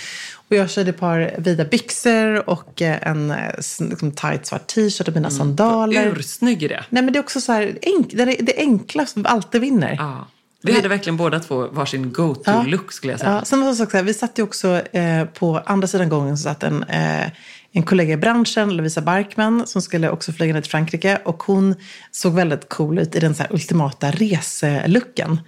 Och 0.53 0.59
jag 0.59 0.71
körde 0.71 0.91
ett 0.91 0.99
par 1.01 1.35
vida 1.39 1.65
byxor 1.65 2.49
och 2.51 2.83
eh, 2.83 3.09
en 3.09 3.31
eh, 3.31 3.37
liksom, 3.81 4.13
tight 4.13 4.47
svart 4.47 4.67
t-shirt 4.67 5.09
och 5.09 5.15
mina 5.15 5.29
Mm. 5.29 5.39
sandaler. 5.39 6.07
Ursnygg 6.07 6.63
i 6.63 6.69
det. 6.69 6.85
Nej 6.89 7.03
men 7.03 7.13
det 7.13 7.19
är 7.19 7.21
också 7.21 7.41
så 7.41 7.53
här, 7.53 7.79
enk, 7.83 8.11
det, 8.13 8.23
är 8.23 8.43
det 8.43 8.55
enkla 8.57 9.07
som 9.07 9.27
alltid 9.27 9.61
vinner. 9.61 9.97
Ja. 9.99 10.29
Vi 10.63 10.73
hade 10.73 10.89
verkligen 10.89 11.17
båda 11.17 11.41
två 11.41 11.67
varsin 11.67 12.13
go-to-look 12.13 12.93
skulle 12.93 13.13
jag 13.13 13.21
säga. 13.21 13.33
Ja, 13.33 13.45
sen 13.45 13.61
var 13.61 13.69
det 13.69 13.75
så 13.75 13.87
här, 13.93 14.03
vi 14.03 14.15
satt 14.15 14.39
ju 14.39 14.43
också 14.43 14.69
eh, 14.93 15.25
på 15.25 15.63
andra 15.67 15.89
sidan 15.89 16.09
gången 16.09 16.39
så 16.39 16.43
satt 16.43 16.63
en, 16.63 16.83
eh, 16.83 17.27
en 17.73 17.83
kollega 17.83 18.13
i 18.15 18.17
branschen, 18.17 18.77
Lovisa 18.77 19.01
Barkman, 19.01 19.67
som 19.67 19.83
skulle 19.83 20.11
också 20.11 20.33
flyga 20.33 20.55
ner 20.55 20.61
till 20.61 20.71
Frankrike. 20.71 21.19
Och 21.25 21.43
hon 21.43 21.75
såg 22.11 22.35
väldigt 22.35 22.69
cool 22.69 22.99
ut 22.99 23.15
i 23.15 23.21
den 23.21 23.35
så 23.35 23.45
ultimata 23.51 24.11
reselucken. 24.11 25.41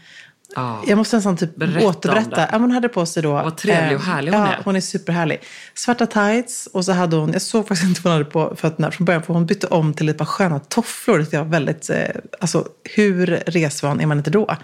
Ja. 0.54 0.82
Jag 0.86 0.98
måste 0.98 1.16
nästan 1.16 1.36
typ 1.36 1.56
Berätta 1.56 1.86
återberätta. 1.86 2.48
Ja, 2.52 2.58
hon 2.58 2.70
hade 2.70 2.88
på 2.88 3.06
sig 3.06 3.22
då... 3.22 3.32
Vad 3.32 3.56
trevlig 3.56 3.96
och 3.96 4.02
eh, 4.02 4.08
härlig 4.08 4.32
hon 4.32 4.40
ja, 4.40 4.52
är. 4.52 4.60
hon 4.64 4.76
är 4.76 4.80
superhärlig. 4.80 5.40
Svarta 5.74 6.06
tights 6.06 6.66
och 6.66 6.84
så 6.84 6.92
hade 6.92 7.16
hon, 7.16 7.32
jag 7.32 7.42
såg 7.42 7.68
faktiskt 7.68 7.88
inte 7.88 8.00
vad 8.04 8.12
hon 8.12 8.18
hade 8.18 8.30
på 8.30 8.56
fötterna 8.56 8.90
från 8.90 9.04
början, 9.04 9.22
för 9.22 9.34
hon 9.34 9.46
bytte 9.46 9.66
om 9.66 9.94
till 9.94 10.08
ett 10.08 10.18
par 10.18 10.24
sköna 10.24 10.58
tofflor. 10.58 11.26
Det 11.30 11.38
var 11.38 11.44
väldigt, 11.44 11.90
eh, 11.90 11.98
alltså 12.40 12.68
hur 12.94 13.26
resvan 13.46 14.00
är 14.00 14.06
man 14.06 14.18
inte 14.18 14.30
då? 14.30 14.56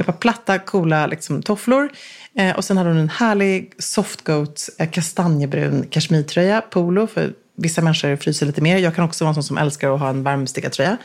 Ett 0.00 0.06
par 0.06 0.12
platta, 0.12 0.58
coola 0.58 1.06
liksom, 1.06 1.42
tofflor. 1.42 1.88
Eh, 2.34 2.56
och 2.56 2.64
sen 2.64 2.76
hade 2.76 2.90
hon 2.90 2.98
en 2.98 3.08
härlig 3.08 3.72
softgoat, 3.78 4.68
eh, 4.78 4.90
kastanjebrun 4.90 5.86
kashmirtröja, 5.90 6.60
polo, 6.60 7.06
för 7.06 7.32
vissa 7.56 7.82
människor 7.82 8.16
fryser 8.16 8.46
lite 8.46 8.60
mer. 8.60 8.78
Jag 8.78 8.94
kan 8.94 9.04
också 9.04 9.24
vara 9.24 9.30
en 9.30 9.34
sån 9.34 9.42
som 9.42 9.58
älskar 9.58 9.94
att 9.94 10.00
ha 10.00 10.08
en 10.08 10.22
varmstickartröja. 10.22 10.96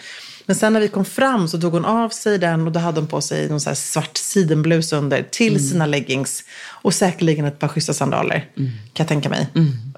Men 0.45 0.55
sen 0.55 0.73
när 0.73 0.79
vi 0.79 0.87
kom 0.87 1.05
fram 1.05 1.47
så 1.47 1.61
tog 1.61 1.73
hon 1.73 1.85
av 1.85 2.09
sig 2.09 2.37
den 2.37 2.67
och 2.67 2.71
då 2.71 2.79
hade 2.79 2.99
hon 2.99 3.07
på 3.07 3.21
sig 3.21 3.49
någon 3.49 3.61
så 3.61 3.69
här 3.69 3.75
svart 3.75 4.17
sidenblus 4.17 4.93
under 4.93 5.23
till 5.31 5.69
sina 5.69 5.85
leggings. 5.85 6.43
Och 6.67 6.93
säkerligen 6.93 7.45
ett 7.45 7.59
par 7.59 7.67
schyssta 7.67 7.93
sandaler, 7.93 8.49
kan 8.55 8.73
jag 8.93 9.07
tänka 9.07 9.29
mig. 9.29 9.47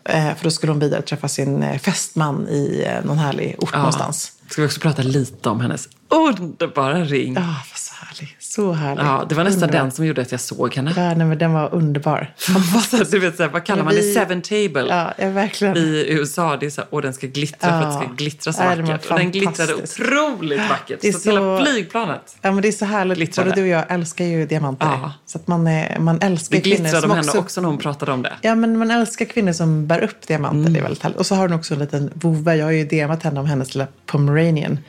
Eh, 0.05 0.35
för 0.35 0.43
då 0.43 0.51
skulle 0.51 0.71
hon 0.71 0.79
vidare 0.79 1.01
träffa 1.01 1.27
sin 1.27 1.63
eh, 1.63 1.79
fästman 1.79 2.47
i 2.47 2.83
eh, 2.87 3.05
någon 3.05 3.17
härlig 3.17 3.55
ort 3.57 3.75
någonstans. 3.75 4.31
Ska 4.49 4.61
vi 4.61 4.67
också 4.67 4.79
prata 4.79 5.01
lite 5.01 5.49
om 5.49 5.61
hennes 5.61 5.89
underbara 6.09 7.03
ring? 7.03 7.37
Ah, 7.37 7.41
vad 7.41 7.79
så 7.79 7.93
härlig. 8.05 8.35
Så 8.49 8.71
härlig. 8.71 9.03
Ja, 9.03 9.25
det 9.29 9.35
var 9.35 9.43
nästan 9.43 9.63
Underbar. 9.63 9.83
den 9.83 9.91
som 9.91 10.05
gjorde 10.05 10.21
att 10.21 10.31
jag 10.31 10.41
såg 10.41 10.75
henne. 10.75 10.93
Ja, 10.95 11.13
nej, 11.13 11.27
men 11.27 11.37
den 11.37 11.53
var 11.53 11.73
underbar. 11.73 12.33
Så- 12.89 13.03
du 13.11 13.19
vet, 13.19 13.37
så 13.37 13.43
här, 13.43 13.49
vad 13.49 13.63
kallar 13.63 13.83
man 13.83 13.93
det? 13.95 14.01
Seven 14.13 14.41
table. 14.41 14.85
Ja, 14.89 15.13
ja 15.17 15.29
verkligen. 15.29 15.77
I 15.77 16.05
USA, 16.09 16.57
det 16.57 16.65
är 16.65 16.69
så 16.69 16.81
här, 16.81 16.87
åh 16.91 17.01
den 17.01 17.13
ska 17.13 17.27
glittra 17.27 17.69
för 17.69 17.75
att 17.77 17.83
det 17.87 17.91
ska 17.99 18.03
Ja. 18.03 18.13
glittra 18.17 18.53
så 18.53 18.63
Ja, 18.63 18.75
vackert. 18.75 19.11
Och 19.11 19.17
den 19.17 19.31
glittrade 19.31 19.73
otroligt 19.75 20.69
vackert. 20.69 20.99
Det 21.01 21.07
är 21.07 21.11
så, 21.11 21.17
att 21.17 21.25
hela 21.25 21.57
så- 21.57 21.65
flygplanet. 21.65 22.37
Ja, 22.41 22.51
men 22.51 22.61
det 22.61 22.67
är 22.67 22.71
så 22.71 22.85
härligt. 22.85 23.17
Glittrade. 23.17 23.49
Både 23.49 23.61
du 23.61 23.65
och 23.67 23.67
jag 23.67 23.85
älskar 23.89 24.25
ju 24.25 24.45
diamanter. 24.45 24.87
Ja. 24.87 25.13
Så 25.25 25.37
att 25.37 25.47
man, 25.47 25.67
är, 25.67 25.99
man 25.99 26.19
älskar 26.21 26.55
Det 26.57 26.61
kvinnor 26.61 26.77
glittrade 26.77 27.01
som 27.01 27.11
om 27.11 27.17
henne 27.17 27.29
också... 27.29 27.39
också 27.39 27.61
när 27.61 27.67
hon 27.69 27.77
pratade 27.77 28.11
om 28.11 28.21
det. 28.21 28.33
Ja, 28.41 28.55
men 28.55 28.77
man 28.77 28.91
älskar 28.91 29.25
kvinnor 29.25 29.51
som 29.53 29.87
bär 29.87 29.99
upp 30.03 30.27
diamanter. 30.27 30.59
Mm. 30.59 30.73
Det 30.73 30.79
är 30.79 30.83
väldigt 30.83 31.03
härligt. 31.03 31.19
Och 31.19 31.25
så 31.25 31.35
har 31.35 31.47
hon 31.47 31.53
också 31.57 31.73
en 31.73 31.79
liten 31.79 32.11
vovve. 32.13 32.55
Jag 32.55 32.65
har 32.65 32.71
ju 32.71 32.85
DMat 32.85 33.23
henne 33.23 33.39
om 33.39 33.45
hennes 33.45 33.75
lilla 33.75 33.87
pomeranian. 34.05 34.79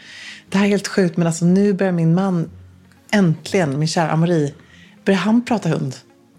Det 0.50 0.58
här 0.58 0.64
är 0.64 0.68
helt 0.68 0.88
sjukt, 0.88 1.16
men 1.16 1.26
alltså 1.26 1.44
nu 1.44 1.72
börjar 1.72 1.92
min 1.92 2.14
man 2.14 2.50
äntligen, 3.10 3.78
min 3.78 3.88
kära 3.88 4.10
Amori, 4.10 4.54
börjar 5.04 5.20
han 5.20 5.44
prata 5.44 5.68
hund. 5.68 5.94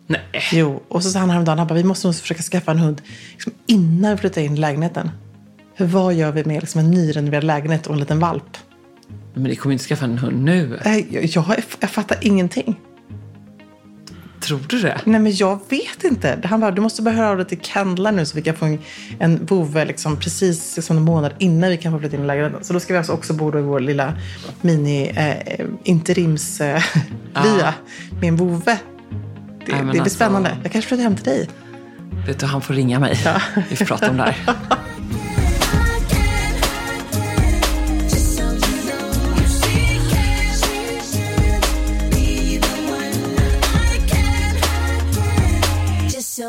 Nej. 0.08 0.21
Jo, 0.51 0.84
och 0.88 1.03
så 1.03 1.10
sa 1.10 1.19
han 1.19 1.29
häromdagen, 1.29 1.58
han 1.58 1.67
bara, 1.67 1.75
vi 1.75 1.84
måste 1.84 2.08
nog 2.08 2.15
försöka 2.15 2.41
skaffa 2.41 2.71
en 2.71 2.79
hund 2.79 3.01
liksom, 3.32 3.53
innan 3.65 4.12
vi 4.12 4.17
flyttar 4.17 4.41
in 4.41 4.53
i 4.53 4.58
lägenheten. 4.58 5.12
För 5.77 5.86
vad 5.86 6.13
gör 6.13 6.32
vi 6.32 6.43
med 6.43 6.62
liksom, 6.62 6.79
en 6.82 6.91
nyrenoverad 6.91 7.43
lägenhet 7.43 7.88
och 7.88 7.93
en 7.93 7.99
liten 7.99 8.19
valp? 8.19 8.58
Men 9.34 9.43
ni 9.43 9.55
kommer 9.55 9.73
inte 9.73 9.86
skaffa 9.86 10.05
en 10.05 10.17
hund 10.17 10.43
nu. 10.43 10.79
Nej, 10.86 11.08
Jag, 11.12 11.23
jag, 11.23 11.63
jag 11.79 11.89
fattar 11.89 12.17
ingenting. 12.21 12.75
Tror 14.39 14.60
du 14.69 14.82
det? 14.82 15.02
Nej, 15.06 15.19
men 15.19 15.36
jag 15.36 15.60
vet 15.69 16.04
inte. 16.04 16.39
Han 16.43 16.60
bara, 16.60 16.71
du 16.71 16.82
måste 16.82 17.02
bara 17.02 17.15
höra 17.15 17.30
av 17.30 17.38
dig 17.38 17.45
till 17.45 17.60
Kendla 17.62 18.12
nu 18.12 18.25
så 18.25 18.36
vi 18.36 18.41
kan 18.41 18.56
få 18.56 18.65
en, 18.65 18.80
en 19.19 19.45
vovve 19.45 19.86
liksom, 19.86 20.17
precis 20.17 20.75
liksom 20.75 20.97
en 20.97 21.04
månad 21.04 21.32
innan 21.38 21.69
vi 21.69 21.78
kan 21.78 21.91
få 21.91 21.99
flytta 21.99 22.15
in 22.15 22.23
i 22.23 22.25
lägenheten. 22.25 22.63
Så 22.63 22.73
då 22.73 22.80
ska 22.80 22.93
vi 22.93 22.97
alltså 22.97 23.13
också 23.13 23.34
bo 23.34 23.58
i 23.58 23.62
vår 23.62 23.80
lilla 23.80 24.13
mini 24.62 25.12
eh, 25.15 25.65
interims 25.84 26.62
eh, 26.62 26.84
via 27.43 27.73
med 28.21 28.28
en 28.28 28.36
vovve. 28.36 28.78
Det, 29.65 29.71
Nej, 29.71 29.82
det 29.82 29.88
blir 29.91 30.02
alltså- 30.02 30.15
spännande. 30.15 30.58
Jag 30.63 30.71
kanske 30.71 30.88
flyttar 30.88 31.04
hem 31.04 31.15
till 31.15 31.25
dig. 31.25 31.49
Vet 32.28 32.39
du, 32.39 32.45
han 32.45 32.62
får 32.62 32.73
ringa 32.73 32.99
mig. 32.99 33.19
Vi 33.69 33.75
får 33.75 33.86
prata 33.86 34.10
om 34.10 34.17
det 34.17 34.23
här. 34.23 34.56